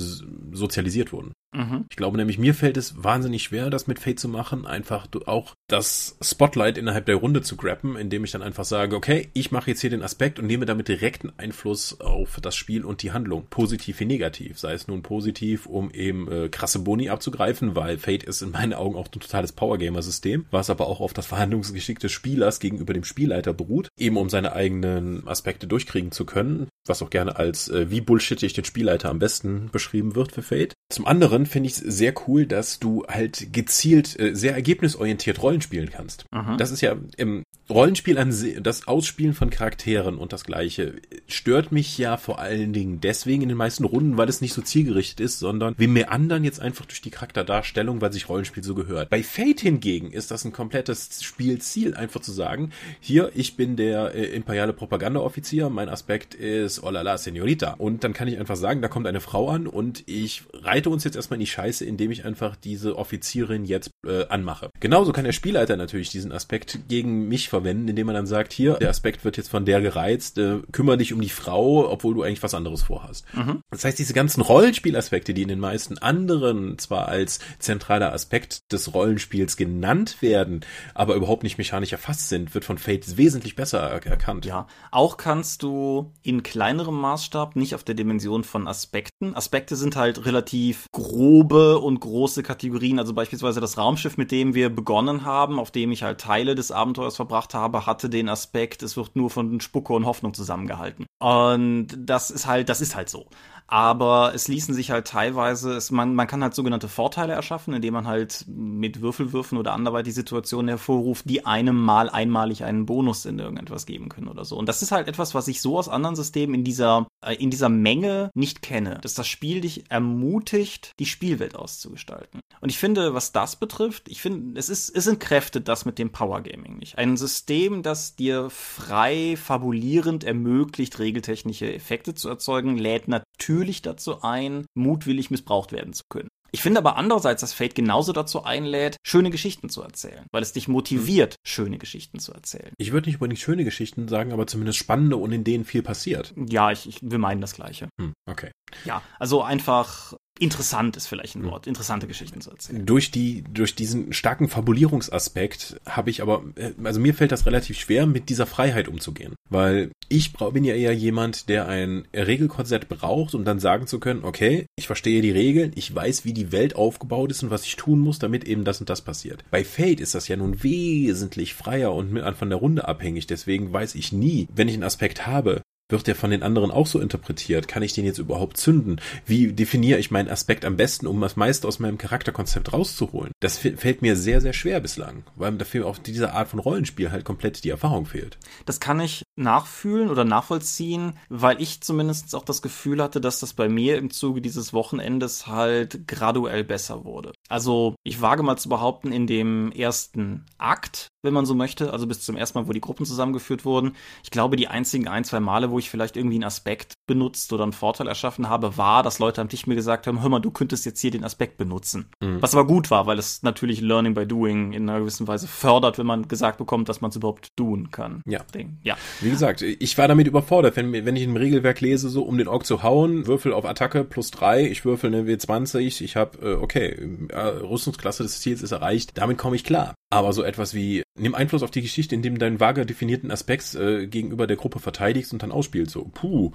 [0.55, 1.33] sozialisiert wurden.
[1.53, 1.85] Mhm.
[1.91, 5.55] Ich glaube nämlich, mir fällt es wahnsinnig schwer, das mit Fate zu machen, einfach auch
[5.69, 9.71] das Spotlight innerhalb der Runde zu grappen, indem ich dann einfach sage, okay, ich mache
[9.71, 13.47] jetzt hier den Aspekt und nehme damit direkten Einfluss auf das Spiel und die Handlung,
[13.51, 14.59] positiv wie negativ.
[14.59, 18.73] Sei es nun positiv, um eben äh, krasse Boni abzugreifen, weil Fate ist in meinen
[18.73, 23.05] Augen auch ein totales Powergamer-System, was aber auch auf das Verhandlungsgeschick des Spielers gegenüber dem
[23.05, 27.91] Spielleiter beruht, eben um seine eigenen Aspekte durchkriegen zu können, was auch gerne als äh,
[27.91, 30.75] wie bullshittig den Spielleiter am besten beschrieben wird für Fate.
[30.89, 35.61] Zum anderen finde ich es sehr cool, dass du halt gezielt äh, sehr ergebnisorientiert Rollen
[35.61, 36.27] spielen kannst.
[36.31, 36.57] Aha.
[36.57, 40.95] Das ist ja im Rollenspiel an das Ausspielen von Charakteren und das gleiche
[41.27, 44.63] stört mich ja vor allen Dingen deswegen in den meisten Runden, weil es nicht so
[44.63, 49.11] zielgerichtet ist, sondern wir meandern jetzt einfach durch die Charakterdarstellung, weil sich Rollenspiel so gehört.
[49.11, 54.15] Bei Fate hingegen ist das ein komplettes Spielziel, einfach zu sagen, hier, ich bin der
[54.15, 57.75] äh, imperiale Propagandaoffizier, mein Aspekt ist, oh la la, Senorita.
[57.79, 61.05] Und dann kann ich einfach sagen, da kommt eine Frau an und ich reite uns
[61.05, 64.71] jetzt erstmal in die Scheiße, indem ich einfach diese Offizierin jetzt äh, anmache.
[64.81, 68.75] Genauso kann der Spielleiter natürlich diesen Aspekt gegen mich verwenden, indem man dann sagt, hier,
[68.75, 72.23] der Aspekt wird jetzt von der gereizt, äh, kümmere dich um die Frau, obwohl du
[72.23, 73.25] eigentlich was anderes vorhast.
[73.35, 73.61] Mhm.
[73.71, 78.95] Das heißt, diese ganzen Rollenspielaspekte, die in den meisten anderen zwar als zentraler Aspekt des
[78.95, 80.61] Rollenspiels genannt werden,
[80.95, 84.45] aber überhaupt nicht mechanisch erfasst sind, wird von Fate wesentlich besser er erkannt.
[84.45, 89.97] Ja, auch kannst du in kleinerem Maßstab, nicht auf der Dimension von Aspekten, Aspekte sind
[89.97, 92.99] halt relativ groß grobe und große Kategorien.
[92.99, 96.73] Also beispielsweise das Raumschiff, mit dem wir begonnen haben, auf dem ich halt Teile des
[96.73, 101.07] Abenteuers verbracht habe, hatte den Aspekt, es wird nur von Spucke und Hoffnung zusammengehalten.
[101.21, 103.27] Und das ist halt, das ist halt so
[103.73, 107.95] aber es ließen sich halt teilweise, es, man, man kann halt sogenannte Vorteile erschaffen, indem
[107.95, 113.39] man halt mit Würfelwürfen oder anderweitig Situationen hervorruft, die einem mal einmalig einen Bonus in
[113.39, 114.59] irgendetwas geben können oder so.
[114.59, 117.49] Und das ist halt etwas, was ich so aus anderen Systemen in dieser, äh, in
[117.49, 122.41] dieser Menge nicht kenne, dass das Spiel dich ermutigt, die Spielwelt auszugestalten.
[122.61, 126.13] Und ich finde, was das betrifft, ich finde, es ist, es entkräftet das mit dem
[126.13, 126.99] Power Gaming nicht.
[126.99, 134.23] Ein System, das dir frei fabulierend ermöglicht, regeltechnische Effekte zu erzeugen, lädt natürlich natürlich dazu
[134.23, 136.29] ein, mutwillig missbraucht werden zu können.
[136.55, 140.53] Ich finde aber andererseits, dass Fate genauso dazu einlädt, schöne Geschichten zu erzählen, weil es
[140.53, 142.75] dich motiviert, schöne Geschichten zu erzählen.
[142.77, 146.35] Ich würde nicht unbedingt schöne Geschichten sagen, aber zumindest spannende und in denen viel passiert.
[146.37, 147.89] Ja, ich, ich wir meinen das Gleiche.
[147.99, 148.51] Hm, okay.
[148.85, 151.51] Ja, also einfach interessant ist vielleicht ein hm.
[151.51, 152.85] Wort, interessante Geschichten zu erzählen.
[152.85, 157.79] Durch die, durch diesen starken Fabulierungsaspekt habe ich aber, äh, also mir fällt das relativ
[157.79, 159.35] schwer, mit dieser Freiheit umzugehen.
[159.51, 164.25] Weil ich bin ja eher jemand, der ein Regelkorsett braucht, um dann sagen zu können,
[164.25, 167.77] okay, ich verstehe die Regeln, ich weiß, wie die Welt aufgebaut ist und was ich
[167.77, 169.45] tun muss, damit eben das und das passiert.
[169.51, 173.95] Bei Fate ist das ja nun wesentlich freier und von der Runde abhängig, deswegen weiß
[173.95, 175.63] ich nie, wenn ich einen Aspekt habe,
[175.93, 177.69] wird der von den anderen auch so interpretiert?
[177.69, 179.01] Kann ich den jetzt überhaupt zünden?
[179.25, 183.31] Wie definiere ich meinen Aspekt am besten, um das meiste aus meinem Charakterkonzept rauszuholen?
[183.41, 187.25] Das fällt mir sehr, sehr schwer bislang, weil dafür auf dieser Art von Rollenspiel halt
[187.25, 188.39] komplett die Erfahrung fehlt.
[188.67, 193.53] Das kann ich nachfühlen oder nachvollziehen, weil ich zumindest auch das Gefühl hatte, dass das
[193.53, 197.33] bei mir im Zuge dieses Wochenendes halt graduell besser wurde.
[197.49, 202.07] Also ich wage mal zu behaupten, in dem ersten Akt, wenn man so möchte, also
[202.07, 203.93] bis zum ersten Mal, wo die Gruppen zusammengeführt wurden,
[204.23, 207.63] ich glaube, die einzigen ein, zwei Male, wo ich vielleicht irgendwie einen Aspekt benutzt oder
[207.63, 210.51] einen Vorteil erschaffen habe, war, dass Leute am Tisch mir gesagt haben, hör mal, du
[210.51, 212.11] könntest jetzt hier den Aspekt benutzen.
[212.21, 212.43] Mhm.
[212.43, 215.99] Was aber gut war, weil es natürlich Learning by Doing in einer gewissen Weise fördert,
[215.99, 218.23] wenn man gesagt bekommt, dass man es überhaupt tun kann.
[218.27, 218.41] Ja.
[218.83, 218.97] ja.
[219.21, 222.49] Wie gesagt, ich war damit überfordert, wenn, wenn ich im Regelwerk lese, so um den
[222.49, 226.55] Ork zu hauen, Würfel auf Attacke plus drei, ich würfel eine W20, ich habe, äh,
[226.55, 226.97] okay,
[227.29, 229.95] äh, Rüstungsklasse des Ziels ist erreicht, damit komme ich klar.
[230.13, 233.75] Aber so etwas wie, nimm Einfluss auf die Geschichte, indem du deinen vage definierten Aspekt
[233.75, 235.93] äh, gegenüber der Gruppe verteidigst und dann ausspielst.
[235.93, 236.53] So, puh,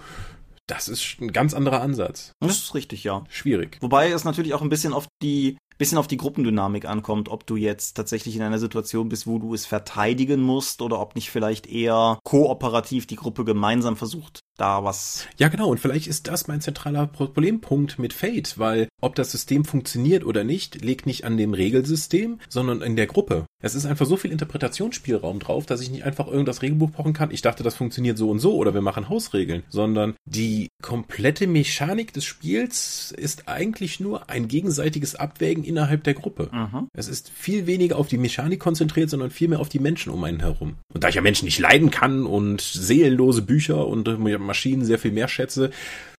[0.68, 2.34] das ist ein ganz anderer Ansatz.
[2.40, 3.24] Das ist richtig, ja.
[3.30, 3.78] Schwierig.
[3.82, 7.56] Wobei es natürlich auch ein bisschen auf die bisschen auf die Gruppendynamik ankommt, ob du
[7.56, 11.68] jetzt tatsächlich in einer Situation bist, wo du es verteidigen musst oder ob nicht vielleicht
[11.68, 15.28] eher kooperativ die Gruppe gemeinsam versucht, da was.
[15.38, 15.70] Ja, genau.
[15.70, 20.44] Und vielleicht ist das mein zentraler Problempunkt mit Fate, weil ob das System funktioniert oder
[20.44, 23.46] nicht, liegt nicht an dem Regelsystem, sondern in der Gruppe.
[23.62, 27.32] Es ist einfach so viel Interpretationsspielraum drauf, dass ich nicht einfach irgendwas Regelbuch brauchen kann.
[27.32, 32.14] Ich dachte, das funktioniert so und so oder wir machen Hausregeln, sondern die komplette Mechanik
[32.14, 36.50] des Spiels ist eigentlich nur ein gegenseitiges Abwägen innerhalb der Gruppe.
[36.52, 36.88] Mhm.
[36.94, 40.24] Es ist viel weniger auf die Mechanik konzentriert, sondern viel mehr auf die Menschen um
[40.24, 40.76] einen herum.
[40.94, 44.08] Und da ich ja Menschen nicht leiden kann und seelenlose Bücher und
[44.48, 45.70] Maschinen sehr viel mehr schätze,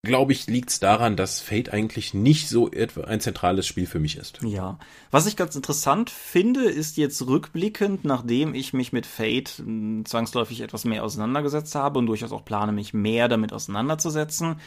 [0.05, 4.17] glaube ich, liegt es daran, dass Fate eigentlich nicht so ein zentrales Spiel für mich
[4.17, 4.41] ist.
[4.43, 4.79] Ja.
[5.11, 10.61] Was ich ganz interessant finde, ist jetzt rückblickend, nachdem ich mich mit Fate hm, zwangsläufig
[10.61, 14.61] etwas mehr auseinandergesetzt habe und durchaus auch plane, mich mehr damit auseinanderzusetzen,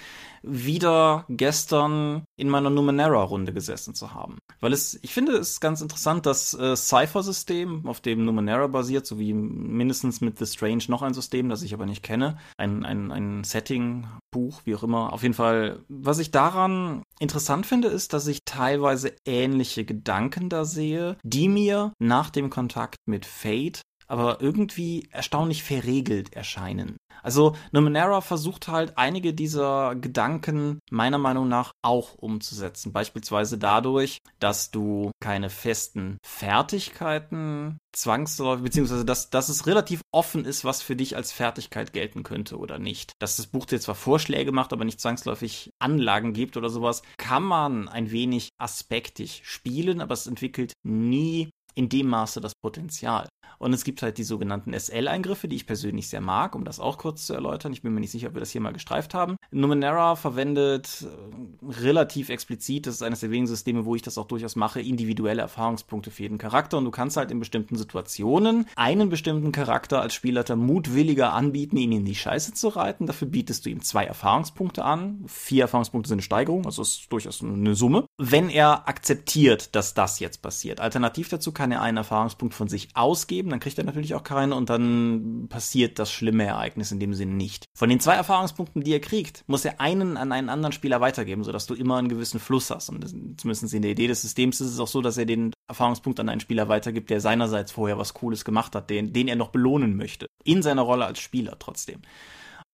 [0.43, 4.39] wieder gestern in meiner Numenera-Runde gesessen zu haben.
[4.59, 9.34] Weil es, ich finde es ganz interessant, das äh, Cypher-System, auf dem Numenera basiert, sowie
[9.34, 13.43] mindestens mit The Strange noch ein System, das ich aber nicht kenne, ein, ein, ein
[13.43, 15.13] Setting, Buch, wie auch immer.
[15.13, 20.65] Auf jeden Fall, was ich daran interessant finde, ist, dass ich teilweise ähnliche Gedanken da
[20.65, 23.82] sehe, die mir nach dem Kontakt mit Fate
[24.12, 26.97] aber irgendwie erstaunlich verregelt erscheinen.
[27.24, 32.91] Also Numenera versucht halt einige dieser Gedanken meiner Meinung nach auch umzusetzen.
[32.91, 40.66] Beispielsweise dadurch, dass du keine festen Fertigkeiten zwangsläufig, beziehungsweise dass, dass es relativ offen ist,
[40.66, 43.14] was für dich als Fertigkeit gelten könnte oder nicht.
[43.20, 47.43] Dass das Buch dir zwar Vorschläge macht, aber nicht zwangsläufig Anlagen gibt oder sowas, kann
[47.43, 53.30] man ein wenig aspektig spielen, aber es entwickelt nie in dem Maße das Potenzial.
[53.59, 56.97] Und es gibt halt die sogenannten SL-Eingriffe, die ich persönlich sehr mag, um das auch
[56.97, 57.73] kurz zu erläutern.
[57.73, 59.37] Ich bin mir nicht sicher, ob wir das hier mal gestreift haben.
[59.51, 64.27] Numenera verwendet äh, relativ explizit, das ist eines der wenigen Systeme, wo ich das auch
[64.27, 66.77] durchaus mache, individuelle Erfahrungspunkte für jeden Charakter.
[66.77, 71.91] Und du kannst halt in bestimmten Situationen einen bestimmten Charakter als Spielleiter mutwilliger anbieten, ihn
[71.91, 73.07] in die Scheiße zu reiten.
[73.07, 75.23] Dafür bietest du ihm zwei Erfahrungspunkte an.
[75.27, 78.05] Vier Erfahrungspunkte sind eine Steigerung, also ist durchaus eine Summe.
[78.17, 80.79] Wenn er akzeptiert, dass das jetzt passiert.
[80.79, 84.23] Alternativ dazu kann er einen Erfahrungspunkt von sich ausgeben geben, dann kriegt er natürlich auch
[84.23, 87.65] keinen und dann passiert das schlimme Ereignis in dem Sinne nicht.
[87.73, 91.43] Von den zwei Erfahrungspunkten, die er kriegt, muss er einen an einen anderen Spieler weitergeben,
[91.43, 92.89] sodass du immer einen gewissen Fluss hast.
[92.89, 95.53] Und das, zumindest in der Idee des Systems ist es auch so, dass er den
[95.67, 99.35] Erfahrungspunkt an einen Spieler weitergibt, der seinerseits vorher was Cooles gemacht hat, den, den er
[99.35, 100.27] noch belohnen möchte.
[100.43, 102.01] In seiner Rolle als Spieler trotzdem.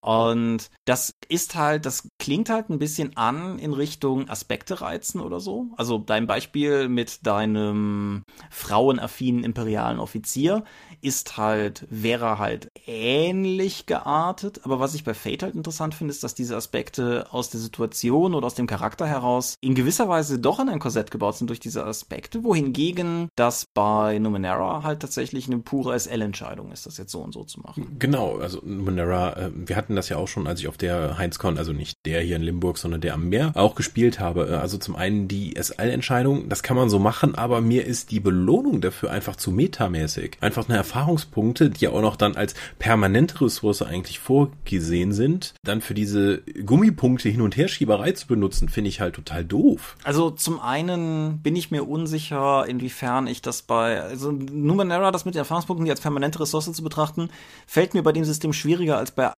[0.02, 5.39] Und das ist halt, das klingt halt ein bisschen an in Richtung Aspekte reizen oder
[5.39, 5.68] so.
[5.76, 10.64] Also dein Beispiel mit deinem frauenaffinen imperialen Offizier
[11.02, 14.62] ist halt, wäre halt ähnlich geartet.
[14.64, 18.34] Aber was ich bei Fate halt interessant finde, ist, dass diese Aspekte aus der Situation
[18.34, 21.60] oder aus dem Charakter heraus in gewisser Weise doch in ein Korsett gebaut sind durch
[21.60, 27.20] diese Aspekte, wohingegen das bei Numenera halt tatsächlich eine pure SL-Entscheidung ist, das jetzt so
[27.22, 27.98] und so zu machen.
[28.00, 31.58] Genau, also Numenera, äh, wir hatten das ja auch schon, als ich auf der Heinzcon,
[31.58, 34.50] also nicht der hier in Limburg, sondern der am Meer, auch gespielt habe.
[34.50, 38.20] Äh, also zum einen die SL-Entscheidung, das kann man so machen, aber mir ist die
[38.20, 40.38] Belohnung dafür einfach zu metamäßig.
[40.42, 45.82] Einfach eine Erfahrungspunkte, die ja auch noch dann als permanente Ressource eigentlich vorgesehen sind, dann
[45.82, 49.96] für diese Gummipunkte hin und her Schieberei zu benutzen, finde ich halt total doof.
[50.04, 55.36] Also zum einen bin ich mir unsicher, inwiefern ich das bei, also Numenera, das mit
[55.36, 57.30] den Erfahrungspunkten, die als permanente Ressource zu betrachten,
[57.66, 59.32] fällt mir bei dem System schwieriger als bei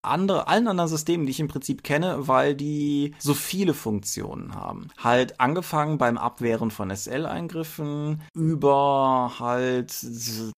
[0.48, 4.88] allen anderen Systemen, die ich im Prinzip kenne, weil die so viele Funktionen haben.
[4.98, 9.94] Halt angefangen beim Abwehren von SL-Eingriffen über halt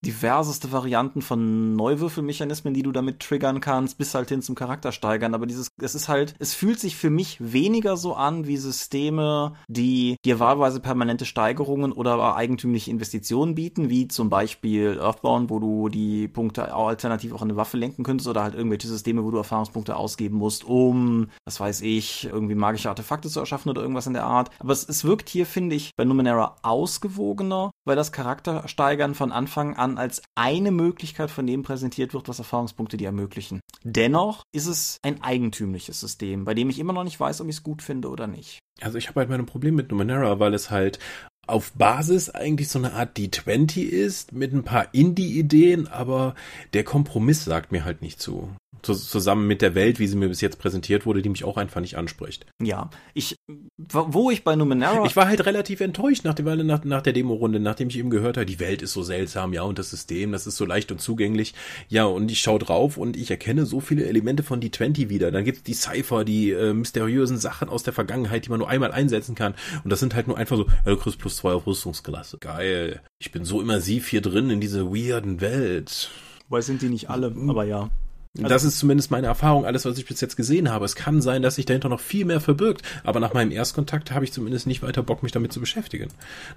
[0.06, 5.34] diverseste Varianten von Neuwürfelmechanismen, die du damit triggern kannst, bis halt hin zum Charakter steigern.
[5.34, 9.54] Aber dieses, es ist halt, es fühlt sich für mich weniger so an wie Systeme,
[9.68, 15.90] die dir wahlweise permanente Steigerungen oder eigentümliche Investitionen bieten, wie zum Beispiel Earthbound, wo du
[15.90, 19.40] die Punkte alternativ auch in eine Waffe lenken könntest oder halt irgendwelche Systeme, wo du
[19.72, 24.14] Erfahrungspunkte ausgeben musst, um, was weiß ich, irgendwie magische Artefakte zu erschaffen oder irgendwas in
[24.14, 24.52] der Art.
[24.60, 29.76] Aber es, es wirkt hier, finde ich, bei Numenera ausgewogener, weil das Charaktersteigern von Anfang
[29.76, 33.62] an als eine Möglichkeit von dem präsentiert wird, was Erfahrungspunkte dir ermöglichen.
[33.84, 37.56] Dennoch ist es ein eigentümliches System, bei dem ich immer noch nicht weiß, ob ich
[37.56, 38.60] es gut finde oder nicht.
[38.82, 41.00] Also ich habe halt mein Problem mit Numenera, weil es halt
[41.48, 46.36] auf Basis eigentlich so eine Art D20 ist, mit ein paar Indie-Ideen, aber
[46.74, 48.50] der Kompromiss sagt mir halt nicht zu
[48.82, 51.82] zusammen mit der Welt, wie sie mir bis jetzt präsentiert wurde, die mich auch einfach
[51.82, 52.46] nicht anspricht.
[52.62, 53.36] Ja, ich,
[53.78, 55.06] wo ich bei Numenera...
[55.06, 58.38] Ich war halt relativ enttäuscht nach, der, nach, nach der Demo-Runde, nachdem ich eben gehört
[58.38, 61.00] habe, die Welt ist so seltsam, ja, und das System, das ist so leicht und
[61.00, 61.54] zugänglich.
[61.90, 65.32] Ja, und ich schaue drauf und ich erkenne so viele Elemente von D20 wieder.
[65.32, 68.92] Dann gibt's die Cypher, die äh, mysteriösen Sachen aus der Vergangenheit, die man nur einmal
[68.92, 69.54] einsetzen kann.
[69.84, 72.38] Und das sind halt nur einfach so, ja, du kriegst plus zwei auf Rüstungsklasse.
[72.40, 73.02] Geil.
[73.20, 76.10] Ich bin so immersiv hier drin in diese weirden Welt.
[76.50, 77.90] Weil sind die nicht alle, aber ja.
[78.38, 80.86] Also das ist zumindest meine Erfahrung, alles, was ich bis jetzt gesehen habe.
[80.86, 84.24] Es kann sein, dass sich dahinter noch viel mehr verbirgt, aber nach meinem Erstkontakt habe
[84.24, 86.08] ich zumindest nicht weiter Bock, mich damit zu beschäftigen.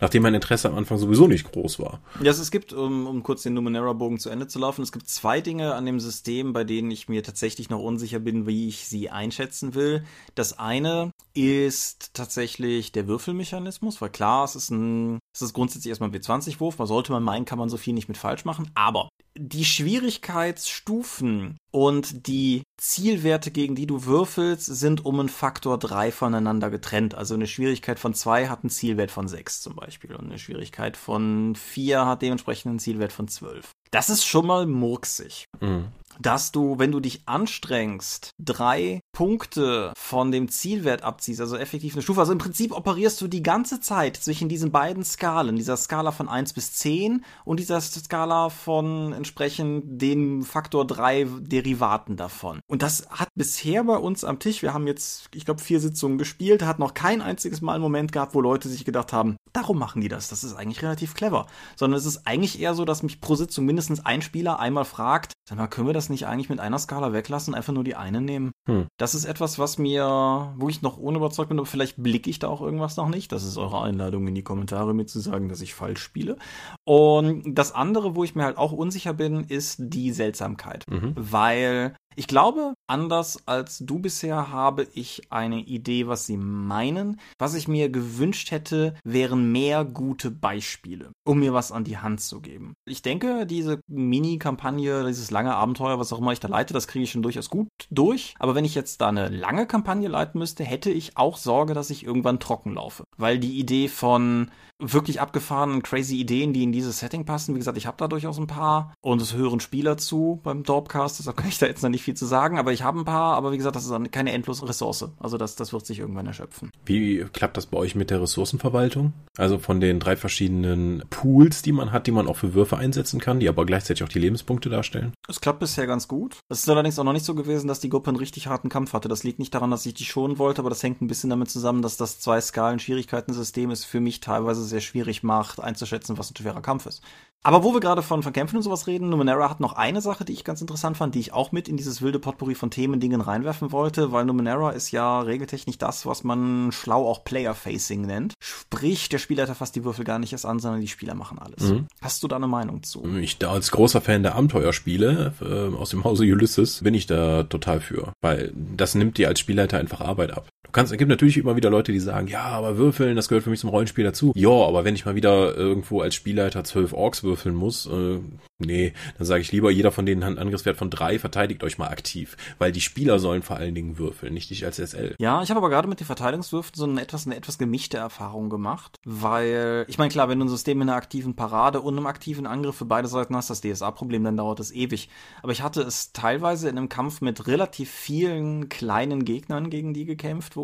[0.00, 2.00] Nachdem mein Interesse am Anfang sowieso nicht groß war.
[2.20, 5.08] Ja, also es gibt, um, um kurz den Numenera-Bogen zu Ende zu laufen, es gibt
[5.08, 8.86] zwei Dinge an dem System, bei denen ich mir tatsächlich noch unsicher bin, wie ich
[8.86, 10.04] sie einschätzen will.
[10.36, 16.10] Das eine ist tatsächlich der Würfelmechanismus, weil klar, es ist ein, es ist grundsätzlich erstmal
[16.10, 19.08] ein W20-Wurf, man sollte man meinen, kann man so viel nicht mit falsch machen, aber
[19.36, 26.70] die Schwierigkeitsstufen und die Zielwerte, gegen die du würfelst, sind um einen Faktor 3 voneinander
[26.70, 27.16] getrennt.
[27.16, 30.96] Also eine Schwierigkeit von 2 hat einen Zielwert von 6 zum Beispiel und eine Schwierigkeit
[30.96, 33.72] von 4 hat dementsprechend einen Zielwert von 12.
[33.90, 35.46] Das ist schon mal murksig.
[35.60, 41.94] Mhm dass du, wenn du dich anstrengst, drei Punkte von dem Zielwert abziehst, also effektiv
[41.94, 42.20] eine Stufe.
[42.20, 46.28] Also im Prinzip operierst du die ganze Zeit zwischen diesen beiden Skalen, dieser Skala von
[46.28, 52.60] 1 bis 10 und dieser Skala von entsprechend dem Faktor 3 Derivaten davon.
[52.66, 56.18] Und das hat bisher bei uns am Tisch, wir haben jetzt, ich glaube, vier Sitzungen
[56.18, 59.78] gespielt, hat noch kein einziges Mal einen Moment gehabt, wo Leute sich gedacht haben, darum
[59.78, 61.46] machen die das, das ist eigentlich relativ clever.
[61.76, 65.32] Sondern es ist eigentlich eher so, dass mich pro Sitzung mindestens ein Spieler einmal fragt,
[65.48, 68.20] sag mal, können wir das nicht eigentlich mit einer Skala weglassen, einfach nur die eine
[68.20, 68.52] nehmen?
[68.66, 68.86] Hm.
[68.96, 72.48] Das ist etwas, was mir, wo ich noch unüberzeugt bin, aber vielleicht blicke ich da
[72.48, 73.32] auch irgendwas noch nicht.
[73.32, 76.36] Das ist eure Einladung in die Kommentare, mir zu sagen, dass ich falsch spiele.
[76.84, 80.84] Und das andere, wo ich mir halt auch unsicher bin, ist die Seltsamkeit.
[80.90, 81.12] Mhm.
[81.16, 87.20] Weil ich glaube, anders als du bisher habe ich eine Idee, was sie meinen.
[87.38, 92.20] Was ich mir gewünscht hätte, wären mehr gute Beispiele, um mir was an die Hand
[92.20, 92.74] zu geben.
[92.86, 97.04] Ich denke, diese Mini-Kampagne, dieses lange Abenteuer, was auch immer ich da leite, das kriege
[97.04, 98.34] ich schon durchaus gut durch.
[98.38, 101.90] Aber wenn ich jetzt da eine lange Kampagne leiten müsste, hätte ich auch Sorge, dass
[101.90, 103.04] ich irgendwann trocken laufe.
[103.16, 107.78] Weil die Idee von wirklich abgefahrenen, crazy Ideen, die in dieses Setting passen, wie gesagt,
[107.78, 111.48] ich habe da durchaus ein paar und es hören Spieler zu beim Dorpcast, deshalb kann
[111.48, 113.56] ich da jetzt noch nicht viel zu sagen, aber ich habe ein paar, aber wie
[113.56, 115.08] gesagt, das ist keine endlose Ressource.
[115.18, 116.70] Also das, das wird sich irgendwann erschöpfen.
[116.84, 119.12] Wie klappt das bei euch mit der Ressourcenverwaltung?
[119.36, 123.20] Also von den drei verschiedenen Pools, die man hat, die man auch für Würfe einsetzen
[123.20, 125.12] kann, die aber gleichzeitig auch die Lebenspunkte darstellen?
[125.28, 126.38] Es klappt bisher ganz gut.
[126.48, 128.92] Es ist allerdings auch noch nicht so gewesen, dass die Gruppe einen richtig harten Kampf
[128.92, 129.08] hatte.
[129.08, 131.50] Das liegt nicht daran, dass ich die schonen wollte, aber das hängt ein bisschen damit
[131.50, 136.30] zusammen, dass das zwei Skalen Schwierigkeitensystem ist für mich teilweise sehr schwierig macht, einzuschätzen, was
[136.30, 137.02] ein schwerer Kampf ist.
[137.46, 140.24] Aber wo wir gerade von, von Kämpfen und sowas reden, Numenera hat noch eine Sache,
[140.24, 143.00] die ich ganz interessant fand, die ich auch mit in dieses wilde Potpourri von Themen,
[143.00, 148.32] Dingen reinwerfen wollte, weil Numenera ist ja regeltechnisch das, was man schlau auch Player-Facing nennt.
[148.40, 151.70] Sprich, der Spielleiter fasst die Würfel gar nicht erst an, sondern die Spieler machen alles.
[151.70, 151.86] Mhm.
[152.00, 153.04] Hast du da eine Meinung zu?
[153.18, 157.42] Ich da als großer Fan der Abenteuerspiele äh, aus dem Hause Ulysses bin ich da
[157.42, 160.48] total für, weil das nimmt dir als Spielleiter einfach Arbeit ab.
[160.74, 163.50] Kannst, es gibt natürlich immer wieder Leute, die sagen, ja, aber Würfeln, das gehört für
[163.50, 164.32] mich zum Rollenspiel dazu.
[164.34, 168.20] Ja, aber wenn ich mal wieder irgendwo als Spielleiter zwölf Orks würfel, würfeln muss, äh,
[168.58, 171.78] nee, dann sage ich lieber, jeder von denen hat einen Angriffswert von drei, verteidigt euch
[171.78, 172.36] mal aktiv.
[172.58, 175.16] Weil die Spieler sollen vor allen Dingen würfeln, nicht ich als SL.
[175.18, 178.50] Ja, ich habe aber gerade mit den Verteidigungswürfen so eine etwas, eine etwas gemischte Erfahrung
[178.50, 182.06] gemacht, weil, ich meine, klar, wenn du ein System in einer aktiven Parade und einem
[182.06, 185.08] aktiven Angriff für beide Seiten hast, das DSA-Problem, dann dauert es ewig.
[185.42, 190.04] Aber ich hatte es teilweise in einem Kampf mit relativ vielen kleinen Gegnern, gegen die
[190.04, 190.63] gekämpft wurde,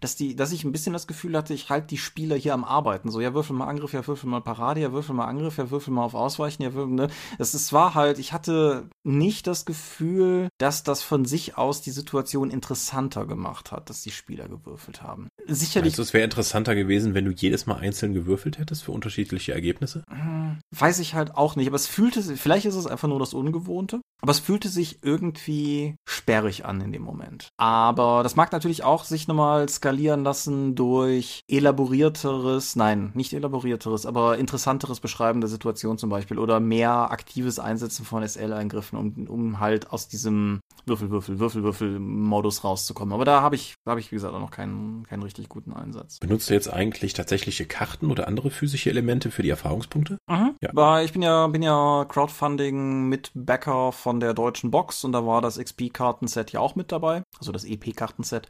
[0.00, 2.64] dass die, dass ich ein bisschen das Gefühl hatte, ich halte die Spieler hier am
[2.64, 3.10] Arbeiten.
[3.10, 5.92] So, ja, würfel mal Angriff, ja, würfel mal Parade, ja, würfel mal Angriff, ja, würfel
[5.92, 7.08] mal auf Ausweichen, ja, ne?
[7.38, 11.90] Es, es war halt, ich hatte nicht das Gefühl, dass das von sich aus die
[11.90, 15.28] Situation interessanter gemacht hat, dass die Spieler gewürfelt haben.
[15.46, 15.92] Sicherlich.
[15.92, 20.04] Also es wäre interessanter gewesen, wenn du jedes Mal einzeln gewürfelt hättest für unterschiedliche Ergebnisse?
[20.08, 23.18] Hm, weiß ich halt auch nicht, aber es fühlte sich, vielleicht ist es einfach nur
[23.18, 27.48] das Ungewohnte, aber es fühlte sich irgendwie sperrig an in dem Moment.
[27.56, 34.38] Aber das mag natürlich auch sich nochmal skalieren lassen durch elaborierteres, nein, nicht elaborierteres, aber
[34.38, 39.90] interessanteres Beschreiben der Situation zum Beispiel oder mehr aktives Einsetzen von SL-Eingriffen, um, um halt
[39.90, 43.12] aus diesem Würfel, Würfel, Würfel, Würfel-Modus rauszukommen.
[43.12, 45.72] Aber da habe ich, da habe ich, wie gesagt, auch noch keinen, keinen richtig guten
[45.72, 46.18] Einsatz.
[46.20, 50.18] Benutzt du jetzt eigentlich tatsächliche Karten oder andere physische Elemente für die Erfahrungspunkte?
[50.28, 50.54] Mhm.
[50.60, 50.70] Ja.
[50.72, 55.26] Weil ich bin ja, bin ja Crowdfunding mit Backer von der deutschen Box und da
[55.26, 58.46] war das XP-Kartenset ja auch mit dabei, also das EP-Kartenset.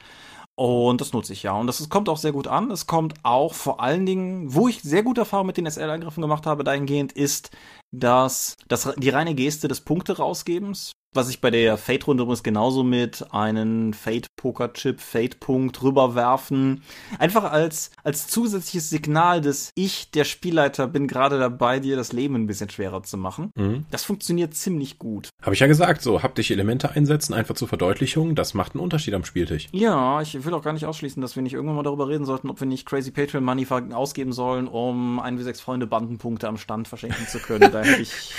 [0.55, 1.53] Und das nutze ich ja.
[1.53, 2.71] Und das, kommt auch sehr gut an.
[2.71, 6.45] Es kommt auch vor allen Dingen, wo ich sehr gute Erfahrungen mit den SL-Angriffen gemacht
[6.45, 7.57] habe, dahingehend ist,
[7.91, 12.83] dass das, die reine Geste des Punkte rausgebens was ich bei der Fate-Runde übrigens genauso
[12.85, 16.83] mit einem Fate-Poker-Chip, Fate-Punkt rüberwerfen.
[17.19, 22.35] Einfach als, als zusätzliches Signal, dass ich, der Spielleiter, bin gerade dabei, dir das Leben
[22.35, 23.51] ein bisschen schwerer zu machen.
[23.57, 23.87] Mhm.
[23.91, 25.31] Das funktioniert ziemlich gut.
[25.43, 29.15] Habe ich ja gesagt, so haptische Elemente einsetzen, einfach zur Verdeutlichung, das macht einen Unterschied
[29.15, 29.69] am Spieltisch.
[29.73, 32.51] Ja, ich will auch gar nicht ausschließen, dass wir nicht irgendwann mal darüber reden sollten,
[32.51, 36.59] ob wir nicht Crazy Patreon Money ausgeben sollen, um ein wie sechs Freunde Bandenpunkte am
[36.59, 37.73] Stand verschenken zu können.
[37.73, 38.35] da hätte ich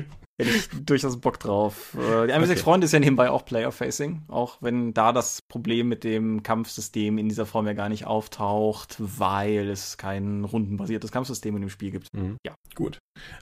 [0.40, 1.94] hätte ich durchaus Bock drauf.
[1.94, 2.58] Äh, die 1 okay.
[2.58, 7.28] Freunde ist ja nebenbei auch Player-Facing, auch wenn da das Problem mit dem Kampfsystem in
[7.28, 12.08] dieser Form ja gar nicht auftaucht, weil es kein rundenbasiertes Kampfsystem in dem Spiel gibt.
[12.14, 12.36] Mhm.
[12.44, 12.54] Ja.
[12.74, 12.98] Gut.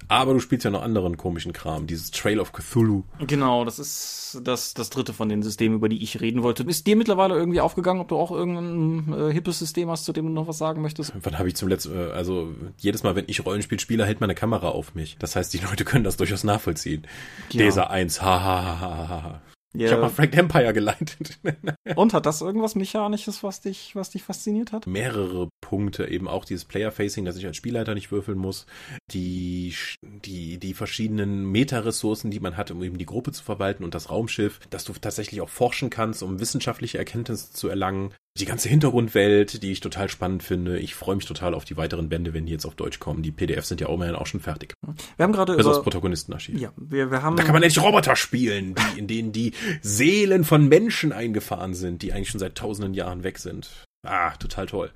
[0.08, 3.04] Aber du spielst ja noch anderen komischen Kram, dieses Trail of Cthulhu.
[3.26, 6.62] Genau, das ist das, das dritte von den Systemen, über die ich reden wollte.
[6.64, 10.26] Ist dir mittlerweile irgendwie aufgegangen, ob du auch irgendein äh, hippes System hast, zu dem
[10.26, 11.12] du noch was sagen möchtest?
[11.20, 14.34] Wann habe ich zum letzten, äh, also jedes Mal, wenn ich Rollenspiel spiele, hält meine
[14.34, 15.16] Kamera auf mich.
[15.18, 16.87] Das heißt, die Leute können das durchaus nachvollziehen.
[16.94, 17.64] Ja.
[17.64, 19.42] Dieser 1, ha, ha, ha, ha, ha.
[19.74, 19.86] Yeah.
[19.86, 21.38] Ich habe mal Frank Empire geleitet.
[21.94, 24.86] Und hat das irgendwas Mechanisches, was dich, was dich fasziniert hat?
[24.86, 28.64] Mehrere Punkte, eben auch dieses Player-Facing, dass ich als Spielleiter nicht würfeln muss,
[29.12, 33.94] die, die, die verschiedenen Meta-Ressourcen, die man hat, um eben die Gruppe zu verwalten und
[33.94, 38.68] das Raumschiff, dass du tatsächlich auch forschen kannst, um wissenschaftliche Erkenntnisse zu erlangen die ganze
[38.68, 40.78] Hintergrundwelt, die ich total spannend finde.
[40.78, 43.22] Ich freue mich total auf die weiteren Bände, wenn die jetzt auf Deutsch kommen.
[43.22, 44.74] Die PDFs sind ja immerhin auch schon fertig.
[45.16, 45.62] Wir haben gerade über...
[45.62, 46.60] das Protagonistenarchiv.
[46.60, 47.36] Ja, wir, wir haben...
[47.36, 52.02] Da kann man endlich Roboter spielen, die, in denen die Seelen von Menschen eingefahren sind,
[52.02, 53.84] die eigentlich schon seit tausenden Jahren weg sind.
[54.02, 54.90] Ah, total toll.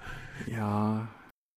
[0.46, 1.08] Ja,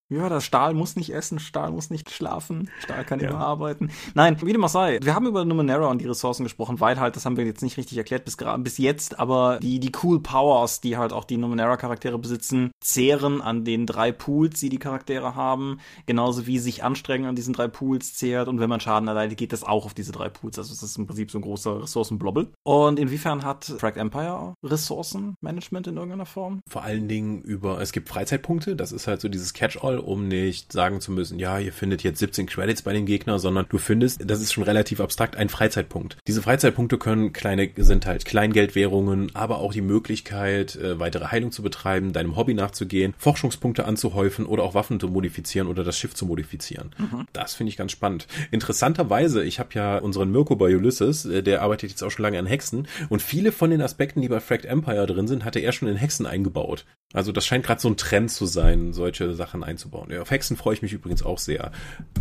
[0.08, 3.30] ja, das Stahl muss nicht essen, Stahl muss nicht schlafen, Stahl kann ja.
[3.30, 3.90] immer arbeiten.
[4.14, 5.00] Nein, wie dem auch sei.
[5.02, 7.76] Wir haben über Numenera und die Ressourcen gesprochen, weil halt, das haben wir jetzt nicht
[7.76, 12.18] richtig erklärt bis, bis jetzt, aber die, die Cool Powers, die halt auch die Numenera-Charaktere
[12.18, 17.34] besitzen, zehren an den drei Pools, die die Charaktere haben, genauso wie sich Anstrengen an
[17.34, 20.28] diesen drei Pools zehrt und wenn man Schaden erleidet, geht das auch auf diese drei
[20.28, 20.56] Pools.
[20.58, 22.52] Also es ist im Prinzip so ein großer Ressourcenblobbel.
[22.62, 26.60] Und inwiefern hat Fragged Empire Ressourcenmanagement in irgendeiner Form?
[26.68, 30.28] Vor allen Dingen über, es gibt Freizeitpunkte, das ist halt so dieses Catch-all Mal, um
[30.28, 33.78] nicht sagen zu müssen, ja, ihr findet jetzt 17 Credits bei den Gegner, sondern du
[33.78, 36.16] findest, das ist schon relativ abstrakt, ein Freizeitpunkt.
[36.26, 41.62] Diese Freizeitpunkte können kleine, sind halt Kleingeldwährungen, aber auch die Möglichkeit, äh, weitere Heilung zu
[41.62, 46.26] betreiben, deinem Hobby nachzugehen, Forschungspunkte anzuhäufen oder auch Waffen zu modifizieren oder das Schiff zu
[46.26, 46.90] modifizieren.
[46.98, 47.26] Mhm.
[47.32, 48.26] Das finde ich ganz spannend.
[48.50, 52.38] Interessanterweise, ich habe ja unseren Mirko bei Ulysses, äh, der arbeitet jetzt auch schon lange
[52.38, 55.72] an Hexen und viele von den Aspekten, die bei Fracked Empire drin sind, hatte er
[55.72, 56.84] schon in Hexen eingebaut.
[57.12, 59.85] Also das scheint gerade so ein Trend zu sein, solche Sachen einzubauen.
[60.10, 61.72] Ja, auf Hexen freue ich mich übrigens auch sehr.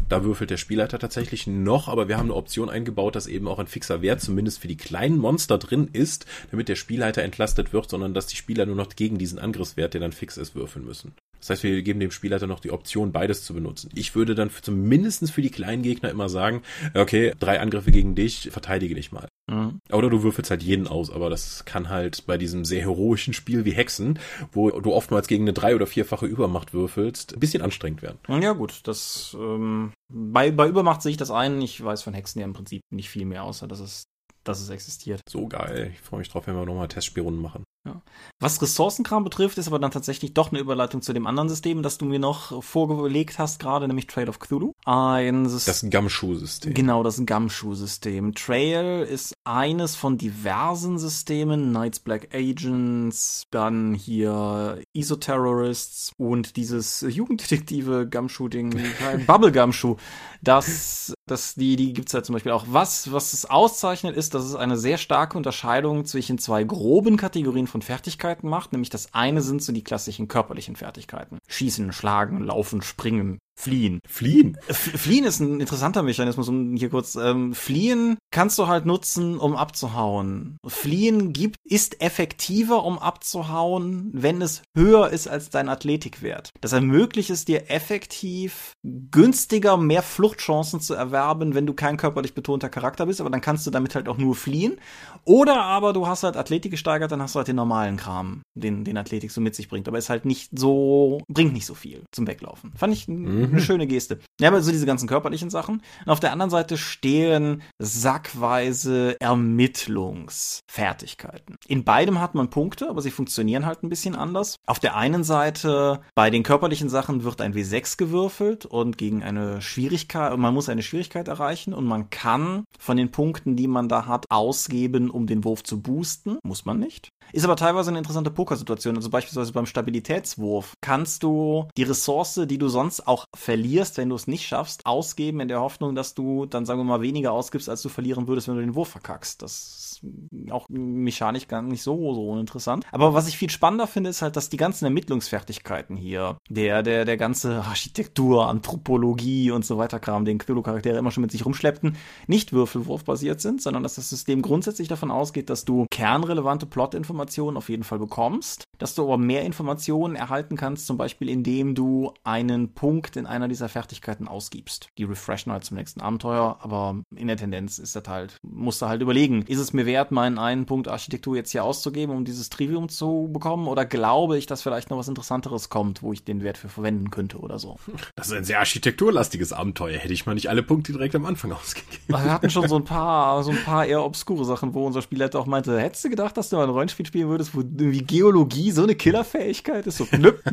[0.09, 3.59] Da würfelt der Spielleiter tatsächlich noch, aber wir haben eine Option eingebaut, dass eben auch
[3.59, 7.89] ein fixer Wert zumindest für die kleinen Monster drin ist, damit der Spielleiter entlastet wird,
[7.89, 11.13] sondern dass die Spieler nur noch gegen diesen Angriffswert, der dann fix ist, würfeln müssen.
[11.39, 13.91] Das heißt, wir geben dem Spielleiter noch die Option, beides zu benutzen.
[13.93, 16.63] Ich würde dann für, zumindest für die kleinen Gegner immer sagen,
[16.93, 19.27] okay, drei Angriffe gegen dich, verteidige dich mal.
[19.47, 19.79] Mhm.
[19.91, 23.65] Oder du würfelst halt jeden aus, aber das kann halt bei diesem sehr heroischen Spiel
[23.65, 24.19] wie Hexen,
[24.51, 28.17] wo du oftmals gegen eine drei- oder vierfache Übermacht würfelst, ein bisschen anstrengend werden.
[28.27, 31.61] Ja gut, das ähm, bei, bei Übermacht sehe ich das ein.
[31.61, 34.05] Ich weiß von Hexen ja im Prinzip nicht viel mehr, außer dass es
[34.45, 35.21] dass es existiert.
[35.27, 35.91] So geil.
[35.93, 37.64] Ich freue mich drauf, wenn wir nochmal Testspielrunden machen.
[37.85, 38.01] Ja.
[38.39, 41.99] Was Ressourcenkram betrifft, ist aber dann tatsächlich doch eine Überleitung zu dem anderen System, das
[41.99, 44.73] du mir noch vorgelegt hast, gerade nämlich Trail of Cthulhu.
[44.85, 46.73] Ein System, das Gumshoe-System.
[46.73, 48.33] Genau, das Gumshoe-System.
[48.33, 58.09] Trail ist eines von diversen Systemen, Knights Black Agents, dann hier Isoterrorists und dieses Jugenddetektive
[58.09, 58.75] Gumshooting,
[59.27, 59.97] Bubble Gumshoe.
[60.41, 62.65] Das, das, die, die gibt's halt zum Beispiel auch.
[62.69, 67.67] Was, was es auszeichnet, ist, dass es eine sehr starke Unterscheidung zwischen zwei groben Kategorien
[67.67, 68.71] von Fertigkeiten macht.
[68.71, 71.39] Nämlich das eine sind so die klassischen körperlichen Fertigkeiten.
[71.47, 73.99] Schießen, schlagen, laufen, springen, Fliehen.
[74.07, 74.57] Fliehen?
[74.69, 79.55] Fliehen ist ein interessanter Mechanismus, um hier kurz, ähm, fliehen kannst du halt nutzen, um
[79.55, 80.57] abzuhauen.
[80.67, 86.49] Fliehen gibt, ist effektiver, um abzuhauen, wenn es höher ist als dein Athletikwert.
[86.59, 92.67] Das ermöglicht es dir effektiv günstiger mehr Fluchtchancen zu erwerben, wenn du kein körperlich betonter
[92.67, 94.77] Charakter bist, aber dann kannst du damit halt auch nur fliehen.
[95.23, 98.83] Oder aber du hast halt Athletik gesteigert, dann hast du halt den normalen Kram, den,
[98.83, 99.87] den Athletik so mit sich bringt.
[99.87, 102.73] Aber ist halt nicht so, bringt nicht so viel zum Weglaufen.
[102.75, 103.53] Fand ich mhm mhm.
[103.53, 104.19] eine schöne Geste.
[104.39, 105.81] Ja, aber so diese ganzen körperlichen Sachen.
[106.05, 111.55] Und auf der anderen Seite stehen sackweise Ermittlungsfertigkeiten.
[111.67, 114.57] In beidem hat man Punkte, aber sie funktionieren halt ein bisschen anders.
[114.65, 119.61] Auf der einen Seite, bei den körperlichen Sachen wird ein W6 gewürfelt und gegen eine
[119.61, 124.05] Schwierigkeit, man muss eine Schwierigkeit erreichen und man kann von den Punkten, die man da
[124.05, 126.37] hat, ausgeben, um den Wurf zu boosten.
[126.43, 127.09] Muss man nicht.
[127.33, 128.95] Ist aber teilweise eine interessante Pokersituation.
[128.95, 134.15] Also beispielsweise beim Stabilitätswurf kannst du die Ressource, die du sonst auch verlierst, wenn du
[134.15, 137.69] es nicht schaffst, ausgeben in der Hoffnung, dass du dann, sagen wir mal, weniger ausgibst,
[137.69, 139.41] als du verlieren würdest, wenn du den Wurf verkackst.
[139.41, 142.85] Das ist auch mechanisch gar nicht so, so uninteressant.
[142.91, 147.05] Aber was ich viel spannender finde, ist halt, dass die ganzen Ermittlungsfertigkeiten hier, der, der,
[147.05, 151.97] der ganze Architektur, Anthropologie und so weiter Kram, den Cthulhu-Charaktere immer schon mit sich rumschleppten,
[152.27, 157.69] nicht würfelwurfbasiert sind, sondern dass das System grundsätzlich davon ausgeht, dass du kernrelevante Plot-Informationen auf
[157.69, 162.73] jeden Fall bekommst, dass du aber mehr Informationen erhalten kannst, zum Beispiel indem du einen
[162.73, 164.89] Punkt in einer dieser Fertigkeiten ausgibst.
[164.97, 168.87] Die refreshen halt zum nächsten Abenteuer, aber in der Tendenz ist das halt, musst du
[168.87, 172.49] halt überlegen, ist es mir wert, meinen einen Punkt Architektur jetzt hier auszugeben, um dieses
[172.49, 176.43] Trivium zu bekommen, oder glaube ich, dass vielleicht noch was Interessanteres kommt, wo ich den
[176.43, 177.77] Wert für verwenden könnte oder so.
[178.15, 179.97] Das ist ein sehr architekturlastiges Abenteuer.
[179.97, 182.03] Hätte ich mal nicht alle Punkte direkt am Anfang ausgegeben.
[182.07, 185.39] Wir hatten schon so ein paar, so ein paar eher obskure Sachen, wo unser Spielleiter
[185.39, 188.71] auch meinte, hättest du gedacht, dass du mal ein Rollenspiel spielen würdest, wo irgendwie Geologie
[188.71, 189.97] so eine Killerfähigkeit ist?
[189.97, 190.33] So, nö.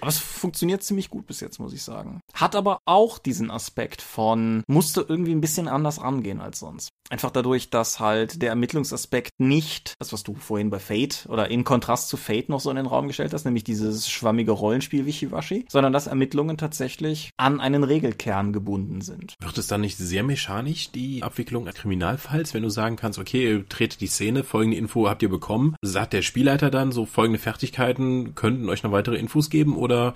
[0.00, 2.20] aber es funktioniert ziemlich gut bis jetzt, muss ich sagen.
[2.34, 6.90] Hat aber auch diesen Aspekt von, musste irgendwie ein bisschen anders rangehen als sonst.
[7.08, 11.62] Einfach dadurch, dass halt der Ermittlungsaspekt nicht, das was du vorhin bei Fate oder in
[11.62, 15.66] Kontrast zu Fate noch so in den Raum gestellt hast, nämlich dieses schwammige Rollenspiel Wischiwaschi,
[15.68, 19.34] sondern dass Ermittlungen tatsächlich an einen Regelkern gebunden sind.
[19.40, 23.52] Wird es dann nicht sehr mechanisch, die Abwicklung eines Kriminalfalls, wenn du sagen kannst, okay,
[23.52, 27.38] ihr tretet die Szene, folgende Info habt ihr bekommen, sagt der Spielleiter dann so, folgende
[27.38, 30.14] Fertigkeiten könnten euch noch weitere Infos geben oder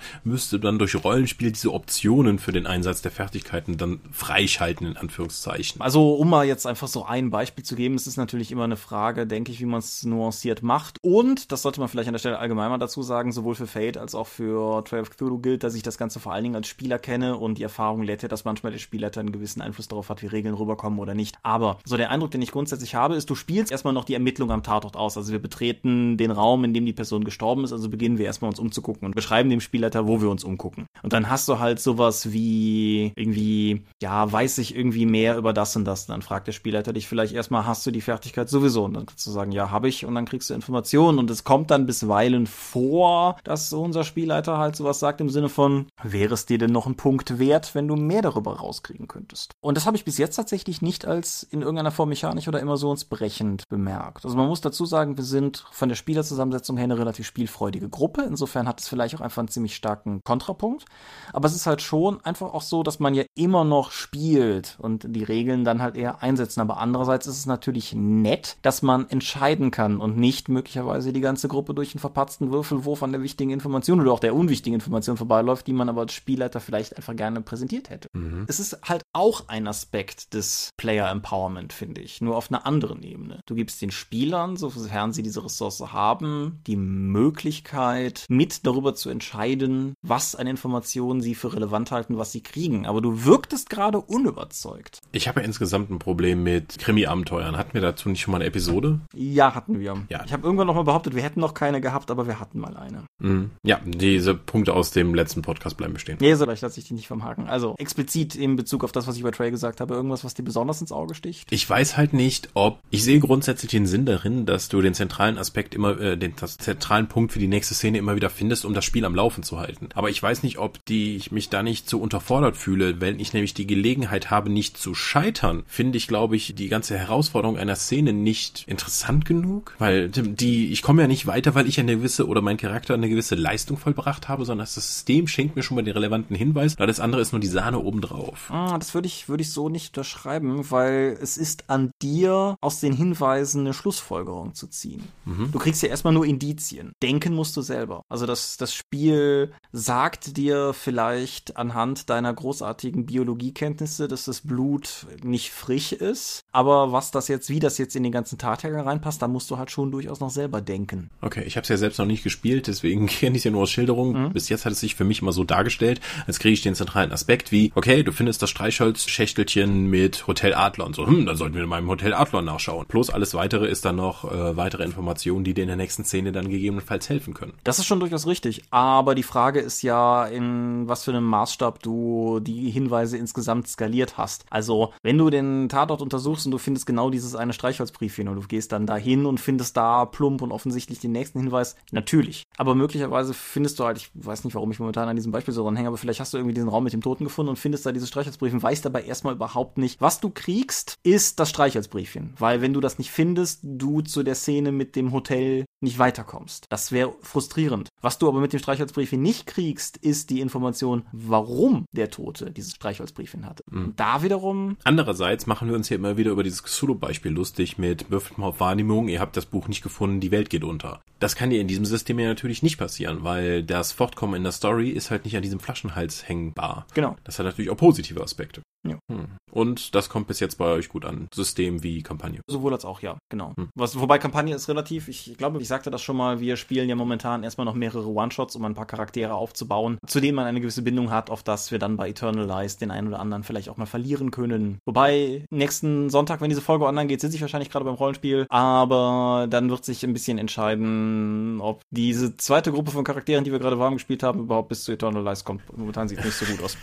[0.51, 5.81] müsste dann durch Rollenspiel diese Optionen für den Einsatz der Fertigkeiten dann freischalten, in Anführungszeichen?
[5.81, 8.75] Also, um mal jetzt einfach so ein Beispiel zu geben, es ist natürlich immer eine
[8.75, 10.97] Frage, denke ich, wie man es nuanciert macht.
[11.01, 13.97] Und, das sollte man vielleicht an der Stelle allgemein mal dazu sagen, sowohl für Fate
[13.97, 16.67] als auch für Trail of Cthulhu gilt, dass ich das Ganze vor allen Dingen als
[16.67, 20.09] Spieler kenne und die Erfahrung lehrt ja, dass manchmal der Spielleiter einen gewissen Einfluss darauf
[20.09, 21.37] hat, wie Regeln rüberkommen oder nicht.
[21.43, 24.51] Aber so der Eindruck, den ich grundsätzlich habe, ist, du spielst erstmal noch die Ermittlung
[24.51, 25.15] am Tatort aus.
[25.15, 28.49] Also wir betreten den Raum, in dem die Person gestorben ist, also beginnen wir erstmal
[28.49, 30.87] uns umzugucken und beschreiben dem Spielleiter, wo wir uns umgucken.
[31.03, 35.75] Und dann hast du halt sowas wie irgendwie, ja, weiß ich irgendwie mehr über das
[35.75, 36.07] und das.
[36.07, 38.85] Und dann fragt der Spielleiter dich vielleicht erstmal, hast du die Fertigkeit sowieso?
[38.85, 40.05] Und dann kannst du sagen, ja, habe ich.
[40.05, 41.19] Und dann kriegst du Informationen.
[41.19, 45.87] Und es kommt dann bisweilen vor, dass unser Spielleiter halt sowas sagt im Sinne von,
[46.03, 49.53] wäre es dir denn noch ein Punkt wert, wenn du mehr darüber rauskriegen könntest?
[49.61, 53.67] Und das habe ich bis jetzt tatsächlich nicht als in irgendeiner Form mechanisch oder emotionsbrechend
[53.69, 54.25] bemerkt.
[54.25, 58.23] Also man muss dazu sagen, wir sind von der Spielerzusammensetzung her eine relativ spielfreudige Gruppe.
[58.23, 60.85] Insofern hat es vielleicht auch einfach einen ziemlich starken Kontrapunkt.
[61.33, 65.05] Aber es ist halt schon einfach auch so, dass man ja immer noch spielt und
[65.15, 66.61] die Regeln dann halt eher einsetzen.
[66.61, 71.47] Aber andererseits ist es natürlich nett, dass man entscheiden kann und nicht möglicherweise die ganze
[71.47, 75.67] Gruppe durch einen verpatzten Würfelwurf an der wichtigen Information oder auch der unwichtigen Information vorbeiläuft,
[75.67, 78.07] die man aber als Spielleiter vielleicht einfach gerne präsentiert hätte.
[78.13, 78.45] Mhm.
[78.47, 83.03] Es ist halt auch ein Aspekt des Player Empowerment, finde ich, nur auf einer anderen
[83.03, 83.41] Ebene.
[83.45, 89.93] Du gibst den Spielern, sofern sie diese Ressource haben, die Möglichkeit, mit darüber zu entscheiden,
[90.11, 92.85] was an Informationen sie für relevant halten, was sie kriegen.
[92.85, 94.99] Aber du wirktest gerade unüberzeugt.
[95.13, 97.55] Ich habe ja insgesamt ein Problem mit Krimi-Abenteuern.
[97.57, 98.99] Hatten wir dazu nicht schon mal eine Episode?
[99.13, 100.03] Ja, hatten wir.
[100.09, 100.25] Ja.
[100.25, 102.75] Ich habe irgendwann noch mal behauptet, wir hätten noch keine gehabt, aber wir hatten mal
[102.75, 103.05] eine.
[103.19, 103.51] Mhm.
[103.63, 106.17] Ja, diese Punkte aus dem letzten Podcast bleiben bestehen.
[106.19, 107.47] Nee, so leicht lasse ich die nicht vom Haken.
[107.47, 110.43] Also explizit in Bezug auf das, was ich bei Trey gesagt habe, irgendwas, was dir
[110.43, 111.49] besonders ins Auge sticht?
[111.53, 115.37] Ich weiß halt nicht, ob ich sehe grundsätzlich den Sinn darin, dass du den zentralen
[115.37, 118.83] Aspekt immer, äh, den zentralen Punkt für die nächste Szene immer wieder findest, um das
[118.83, 119.87] Spiel am Laufen zu halten.
[120.00, 123.33] Aber ich weiß nicht, ob die ich mich da nicht so unterfordert fühle, wenn ich
[123.33, 127.75] nämlich die Gelegenheit habe, nicht zu scheitern, finde ich, glaube ich, die ganze Herausforderung einer
[127.75, 132.27] Szene nicht interessant genug, weil die ich komme ja nicht weiter, weil ich eine gewisse
[132.27, 135.83] oder mein Charakter eine gewisse Leistung vollbracht habe, sondern das System schenkt mir schon mal
[135.83, 136.77] den relevanten Hinweis.
[136.77, 138.49] Alles andere ist nur die Sahne obendrauf.
[138.49, 142.79] Ah, das würde ich würde ich so nicht unterschreiben, weil es ist an dir aus
[142.79, 145.03] den Hinweisen eine Schlussfolgerung zu ziehen.
[145.25, 145.51] Mhm.
[145.51, 146.93] Du kriegst ja erstmal nur Indizien.
[147.01, 148.03] Denken musst du selber.
[148.09, 149.90] Also das das Spiel sagt
[150.37, 157.27] dir vielleicht anhand deiner großartigen Biologiekenntnisse, dass das Blut nicht frisch ist, aber was das
[157.27, 160.19] jetzt, wie das jetzt in den ganzen Tathergang reinpasst, da musst du halt schon durchaus
[160.19, 161.09] noch selber denken.
[161.21, 163.71] Okay, ich habe es ja selbst noch nicht gespielt, deswegen kenne ich ja nur aus
[163.71, 164.27] Schilderungen.
[164.27, 164.33] Mhm.
[164.33, 167.11] Bis jetzt hat es sich für mich immer so dargestellt, als kriege ich den zentralen
[167.11, 171.55] Aspekt wie, okay, du findest das Streichholzschächtelchen mit Hotel Adler und so, hm, dann sollten
[171.55, 172.85] wir in meinem Hotel Adler nachschauen.
[172.87, 176.31] Plus alles weitere ist dann noch äh, weitere Informationen, die dir in der nächsten Szene
[176.31, 177.53] dann gegebenenfalls helfen können.
[177.63, 181.81] Das ist schon durchaus richtig, aber die Frage ist ja, in was für einem Maßstab
[181.81, 184.45] du die Hinweise insgesamt skaliert hast.
[184.49, 188.47] Also, wenn du den Tatort untersuchst und du findest genau dieses eine Streichholzbriefchen und du
[188.47, 192.43] gehst dann dahin und findest da plump und offensichtlich den nächsten Hinweis, natürlich.
[192.57, 195.63] Aber möglicherweise findest du halt, ich weiß nicht, warum ich momentan an diesem Beispiel so
[195.63, 197.85] dran hänge, aber vielleicht hast du irgendwie diesen Raum mit dem Toten gefunden und findest
[197.85, 202.33] da dieses Streichholzbriefchen, weißt dabei erstmal überhaupt nicht, was du kriegst, ist das Streichholzbriefchen.
[202.37, 206.65] Weil wenn du das nicht findest, du zu der Szene mit dem Hotel nicht weiterkommst.
[206.69, 207.89] Das wäre frustrierend.
[208.01, 212.73] Was du aber mit dem Streichholzbriefchen nicht kriegst, ist die Information, warum der Tote dieses
[212.75, 213.63] Streichholzbriefchen hatte.
[213.69, 213.93] Mhm.
[213.95, 214.77] Da wiederum.
[214.83, 218.59] Andererseits machen wir uns ja immer wieder über dieses Cthulhu-Beispiel lustig mit würfelt mal auf
[218.59, 221.01] Wahrnehmung, ihr habt das Buch nicht gefunden, die Welt geht unter.
[221.19, 224.51] Das kann dir in diesem System ja natürlich nicht passieren, weil das Fortkommen in der
[224.51, 226.87] Story ist halt nicht an diesem Flaschenhals hängbar.
[226.93, 227.15] Genau.
[227.23, 228.61] Das hat natürlich auch positive Aspekte.
[228.87, 228.97] Ja.
[229.09, 229.27] Hm.
[229.51, 231.27] Und das kommt bis jetzt bei euch gut an.
[231.33, 232.41] System wie Kampagne.
[232.47, 233.53] Sowohl als auch, ja, genau.
[233.55, 233.69] Hm.
[233.75, 236.95] Was, wobei Kampagne ist relativ, ich glaube, ich sagte das schon mal, wir spielen ja
[236.95, 240.81] momentan erstmal noch mehrere One-Shots, um ein paar Charaktere aufzubauen, zu denen man eine gewisse
[240.81, 243.85] Bindung hat, auf das wir dann bei Eternalize den einen oder anderen vielleicht auch mal
[243.85, 244.79] verlieren können.
[244.85, 249.47] Wobei, nächsten Sonntag, wenn diese Folge online geht, sitze ich wahrscheinlich gerade beim Rollenspiel, aber
[249.49, 253.79] dann wird sich ein bisschen entscheiden, ob diese zweite Gruppe von Charakteren, die wir gerade
[253.79, 255.61] warm gespielt haben, überhaupt bis zu Eternalize kommt.
[255.77, 256.77] Momentan sieht es nicht so gut aus.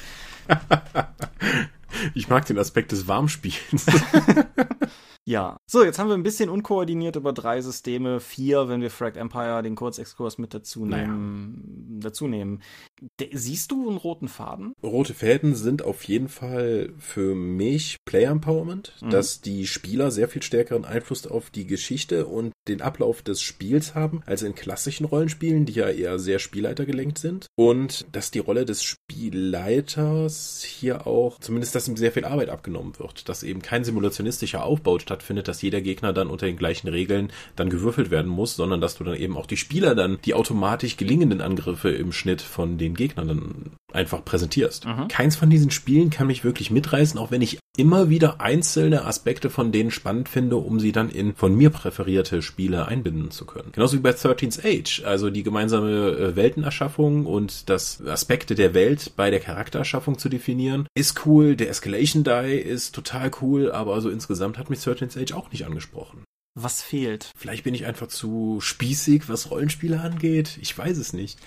[2.14, 3.86] Ich mag den Aspekt des Warmspielens.
[5.28, 5.60] Ja.
[5.66, 9.62] So, jetzt haben wir ein bisschen unkoordiniert über drei Systeme, vier, wenn wir Frag Empire
[9.62, 11.90] den Kurzexkurs mit dazu nehmen.
[11.90, 12.08] Naja.
[12.08, 12.62] Dazu nehmen.
[13.20, 14.72] De siehst du einen roten Faden?
[14.82, 19.10] Rote Fäden sind auf jeden Fall für mich Player Empowerment, mhm.
[19.10, 23.94] dass die Spieler sehr viel stärkeren Einfluss auf die Geschichte und den Ablauf des Spiels
[23.94, 27.48] haben, als in klassischen Rollenspielen, die ja eher sehr spielleitergelenkt sind.
[27.54, 32.98] Und dass die Rolle des Spielleiters hier auch, zumindest dass ihm sehr viel Arbeit abgenommen
[32.98, 36.88] wird, dass eben kein simulationistischer Aufbau stattfindet stattfindet, dass jeder Gegner dann unter den gleichen
[36.88, 40.34] Regeln dann gewürfelt werden muss, sondern dass du dann eben auch die Spieler dann die
[40.34, 44.86] automatisch gelingenden Angriffe im Schnitt von den Gegnern dann einfach präsentierst.
[44.86, 45.08] Mhm.
[45.08, 49.50] Keins von diesen Spielen kann mich wirklich mitreißen, auch wenn ich immer wieder einzelne Aspekte
[49.50, 53.70] von denen spannend finde, um sie dann in von mir präferierte Spiele einbinden zu können.
[53.72, 59.12] Genauso wie bei 13's Age, also die gemeinsame äh, Weltenerschaffung und das Aspekte der Welt
[59.14, 61.54] bei der Charaktererschaffung zu definieren, ist cool.
[61.54, 65.64] Der Escalation Die ist total cool, aber also insgesamt hat mich 13's Age auch nicht
[65.64, 66.24] angesprochen.
[66.60, 67.30] Was fehlt?
[67.36, 70.58] Vielleicht bin ich einfach zu spießig, was Rollenspiele angeht.
[70.60, 71.38] Ich weiß es nicht.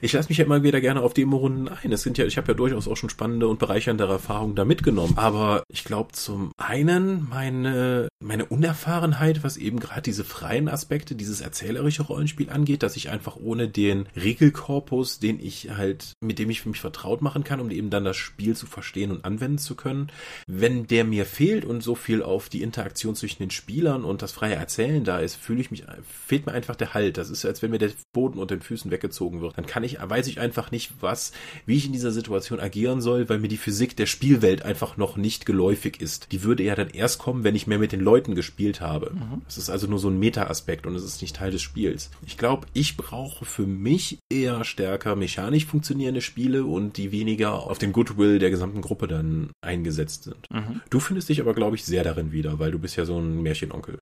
[0.00, 1.92] Ich lasse mich ja immer wieder gerne auf Demo-Runden ein.
[1.92, 5.18] Es sind ja, ich habe ja durchaus auch schon spannende und bereichernde Erfahrungen da mitgenommen.
[5.18, 11.42] Aber ich glaube zum einen meine, meine Unerfahrenheit, was eben gerade diese freien Aspekte, dieses
[11.42, 16.62] erzählerische Rollenspiel angeht, dass ich einfach ohne den Regelkorpus, den ich halt, mit dem ich
[16.62, 19.74] für mich vertraut machen kann, um eben dann das Spiel zu verstehen und anwenden zu
[19.74, 20.10] können,
[20.46, 24.32] wenn der mir fehlt und so viel auf die Interaktion zwischen den Spielern und das
[24.32, 27.16] freie Erzählen da ist, fühle ich mich, fehlt mir einfach der Halt.
[27.18, 29.56] Das ist, als wenn mir der Boden unter den Füßen weggezogen wird.
[29.56, 31.32] Dann kann ich, weiß ich einfach nicht, was,
[31.66, 35.16] wie ich in dieser Situation agieren soll, weil mir die Physik der Spielwelt einfach noch
[35.16, 36.32] nicht geläufig ist.
[36.32, 39.12] Die würde ja dann erst kommen, wenn ich mehr mit den Leuten gespielt habe.
[39.14, 39.42] Mhm.
[39.44, 42.10] Das ist also nur so ein Meta-Aspekt und es ist nicht Teil des Spiels.
[42.26, 47.78] Ich glaube, ich brauche für mich eher stärker mechanisch funktionierende Spiele und die weniger auf
[47.78, 50.50] den Goodwill der gesamten Gruppe dann eingesetzt sind.
[50.50, 50.80] Mhm.
[50.90, 53.42] Du findest dich aber, glaube ich, sehr darin wieder, weil du bist ja so ein
[53.42, 53.98] Märchenonkel.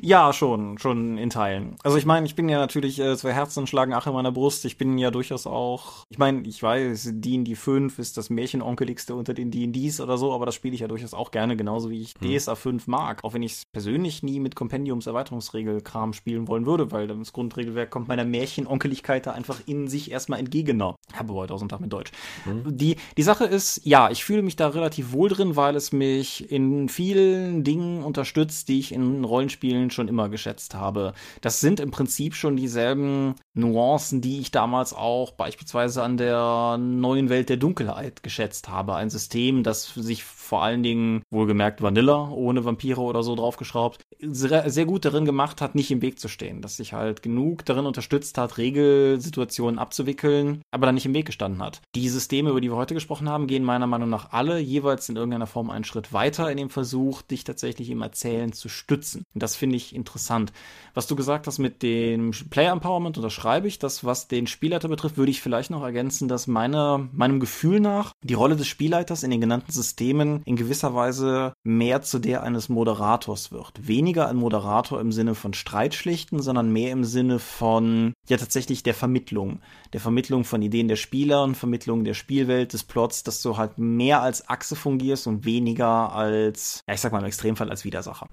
[0.00, 1.76] Ja, schon, schon in Teilen.
[1.82, 4.64] Also ich meine, ich bin ja natürlich, äh, zwei Herzen schlagen Ach in meiner Brust.
[4.64, 9.34] Ich bin ja durchaus auch, ich meine, ich weiß, D&D 5 ist das Märchenonkeligste unter
[9.34, 12.14] den D&Ds oder so, aber das spiele ich ja durchaus auch gerne, genauso wie ich
[12.20, 12.36] hm.
[12.36, 13.22] DSA 5 mag.
[13.24, 17.90] Auch wenn ich es persönlich nie mit Compendiums Erweiterungsregelkram spielen wollen würde, weil das Grundregelwerk
[17.90, 20.96] kommt meiner Märchenonkeligkeit da einfach in sich erstmal entgegener.
[21.12, 22.12] Ich habe heute tausend Tag mit Deutsch.
[22.44, 22.76] Hm.
[22.76, 26.50] Die, die Sache ist, ja, ich fühle mich da relativ wohl drin, weil es mich
[26.50, 31.12] in vielen Dingen unterstützt, die ich in Rollenspielen schon immer geschätzt habe.
[31.40, 37.28] Das sind im Prinzip schon dieselben Nuancen, die ich damals auch beispielsweise an der neuen
[37.28, 38.94] Welt der Dunkelheit geschätzt habe.
[38.94, 44.70] Ein System, das sich vor allen Dingen, wohlgemerkt Vanilla, ohne Vampire oder so draufgeschraubt, sehr,
[44.70, 46.62] sehr gut darin gemacht hat, nicht im Weg zu stehen.
[46.62, 51.62] Dass sich halt genug darin unterstützt hat, Regelsituationen abzuwickeln, aber dann nicht im Weg gestanden
[51.62, 51.80] hat.
[51.94, 55.16] Die Systeme, über die wir heute gesprochen haben, gehen meiner Meinung nach alle jeweils in
[55.16, 59.24] irgendeiner Form einen Schritt weiter in dem Versuch, dich tatsächlich im Erzählen zu stützen.
[59.34, 60.52] Und das finde ich interessant.
[60.94, 63.78] Was du gesagt hast mit dem Player Empowerment, unterschreibe ich.
[63.78, 68.12] Das, was den Spielleiter betrifft, würde ich vielleicht noch ergänzen, dass meine, meinem Gefühl nach
[68.22, 72.68] die Rolle des Spielleiters in den genannten Systemen in gewisser Weise mehr zu der eines
[72.68, 73.72] Moderators wird.
[73.86, 78.94] Weniger ein Moderator im Sinne von Streitschlichten, sondern mehr im Sinne von, ja, tatsächlich der
[78.94, 79.60] Vermittlung.
[79.92, 83.78] Der Vermittlung von Ideen der Spieler und Vermittlung der Spielwelt, des Plots, dass du halt
[83.78, 88.28] mehr als Achse fungierst und weniger als, ja, ich sag mal im Extremfall als Widersacher.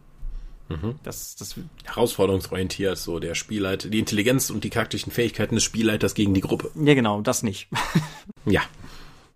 [0.70, 0.96] Mhm.
[1.04, 6.34] Das, das Herausforderungsorientiert, so der Spielleiter, die Intelligenz und die charakterischen Fähigkeiten des Spielleiters gegen
[6.34, 6.72] die Gruppe.
[6.76, 7.68] Ja, genau, das nicht.
[8.46, 8.62] ja.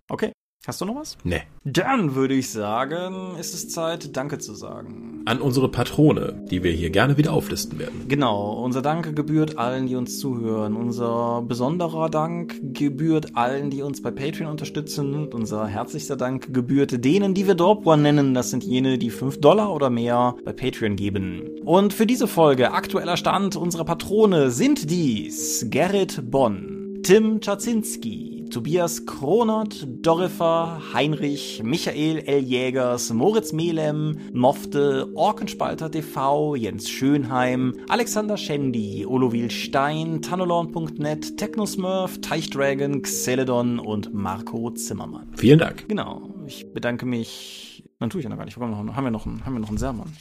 [0.08, 0.32] Okay.
[0.68, 1.16] Hast du noch was?
[1.24, 1.40] Nee.
[1.64, 5.22] Dann würde ich sagen, ist es Zeit, Danke zu sagen.
[5.24, 8.04] An unsere Patrone, die wir hier gerne wieder auflisten werden.
[8.06, 10.76] Genau, unser Dank gebührt allen, die uns zuhören.
[10.76, 15.14] Unser besonderer Dank gebührt allen, die uns bei Patreon unterstützen.
[15.14, 18.34] Und unser herzlichster Dank gebührt denen, die wir Drop One nennen.
[18.34, 21.48] Das sind jene, die 5 Dollar oder mehr bei Patreon geben.
[21.64, 29.06] Und für diese Folge, aktueller Stand unserer Patrone, sind dies Gerrit Bonn, Tim Czacinski, Tobias
[29.06, 32.40] Kronert, Dorifer, Heinrich, Michael L.
[32.40, 43.02] Jägers, Moritz Melem, Mofte, Orkenspalter TV, Jens Schönheim, Alexander Schendi, Olovil Stein, Tanolon.net, Technosmurf, Teichdragon,
[43.02, 45.32] Xeledon und Marco Zimmermann.
[45.36, 45.88] Vielen Dank.
[45.88, 46.34] Genau.
[46.46, 47.84] Ich bedanke mich.
[47.98, 48.56] Dann tue ich ja noch gar nicht.
[48.56, 50.12] Haben wir noch, haben wir noch einen, haben wir noch einen Sermon?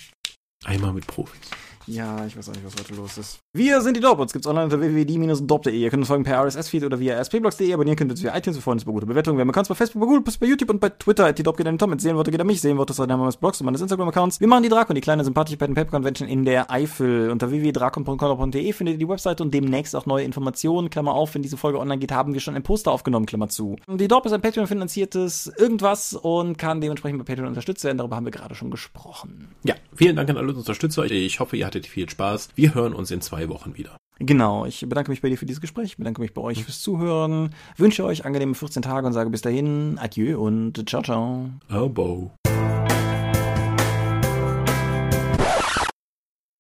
[0.66, 1.52] Einmal mit Profis.
[1.88, 3.40] Ja, ich weiß auch nicht, was heute los ist.
[3.54, 4.34] Wir sind die Dortmunds.
[4.34, 5.74] Gibt's online unter www.die-dop.de.
[5.74, 7.74] Ihr könnt uns folgen per RSS-Feed oder via spblogs.de.
[7.74, 8.58] Abonnieren könnt ihr uns via iTunes.
[8.58, 9.38] Wir freuen uns über gute Bewertungen.
[9.38, 11.32] Wir haben Accounts bei Facebook, bei Google, bei YouTube und bei Twitter.
[11.32, 11.90] Die Dop geht an den Tom.
[11.90, 12.60] Mit sehen Worte geht an mich.
[12.60, 14.42] Sehen Worte ist der Name meines Blogs und meines Instagram-Accounts.
[14.42, 17.32] Wir machen die Drakon, die kleine sympathische Pen Paper Convention in der Eifel.
[17.32, 20.90] Unter www.drakon.com.de findet ihr die Webseite und demnächst auch neue Informationen.
[20.90, 23.26] Klammer auf, wenn diese Folge online geht, haben wir schon ein Poster aufgenommen.
[23.26, 23.78] Klammer zu.
[23.88, 27.98] Die Dop ist ein Patreon-finanziertes irgendwas und kann dementsprechend bei Patreon unterstützt werden.
[27.98, 29.48] Darüber haben wir gerade schon gesprochen.
[29.64, 31.06] Ja, vielen Dank an alle Unterstützer.
[31.06, 32.50] Ich hoffe, ihr hattet viel Spaß.
[32.56, 33.98] Wir hören uns in zwei Wochen wieder.
[34.20, 36.82] Genau, ich bedanke mich bei dir für dieses Gespräch, ich bedanke mich bei euch fürs
[36.82, 41.52] Zuhören, wünsche euch angenehme 14 Tage und sage bis dahin Adieu und ciao, ciao.
[41.72, 42.32] Oh, bo.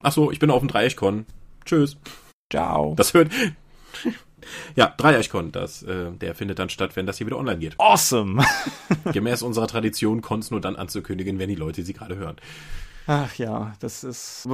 [0.03, 1.25] Achso, ich bin auf dem Dreieichkon.
[1.65, 1.97] Tschüss.
[2.51, 2.93] Ciao.
[2.95, 3.31] Das hört.
[4.75, 7.75] Ja, Dreieichkon, das, äh, der findet dann statt, wenn das hier wieder online geht.
[7.79, 8.45] Awesome.
[9.11, 12.37] Gemäß unserer Tradition es nur dann anzukündigen, wenn die Leute sie gerade hören.
[13.09, 14.45] Ach ja, das ist.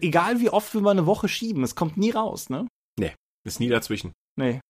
[0.00, 2.66] Egal wie oft wir mal eine Woche schieben, es kommt nie raus, ne?
[2.98, 3.14] Nee,
[3.46, 4.10] ist nie dazwischen.
[4.36, 4.60] Nee.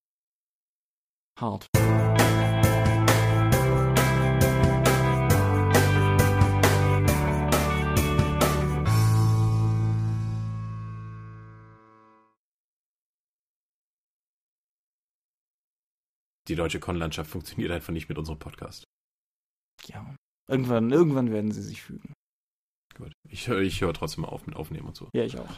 [1.40, 1.66] Hart.
[16.46, 18.84] Die deutsche Con-Landschaft funktioniert einfach nicht mit unserem Podcast.
[19.86, 20.14] Ja.
[20.46, 22.13] Irgendwann, irgendwann werden sie sich fügen.
[22.96, 23.12] Gut.
[23.28, 25.08] Ich höre ich hör trotzdem auf mit Aufnehmen und so.
[25.12, 25.48] Ja, ich auch.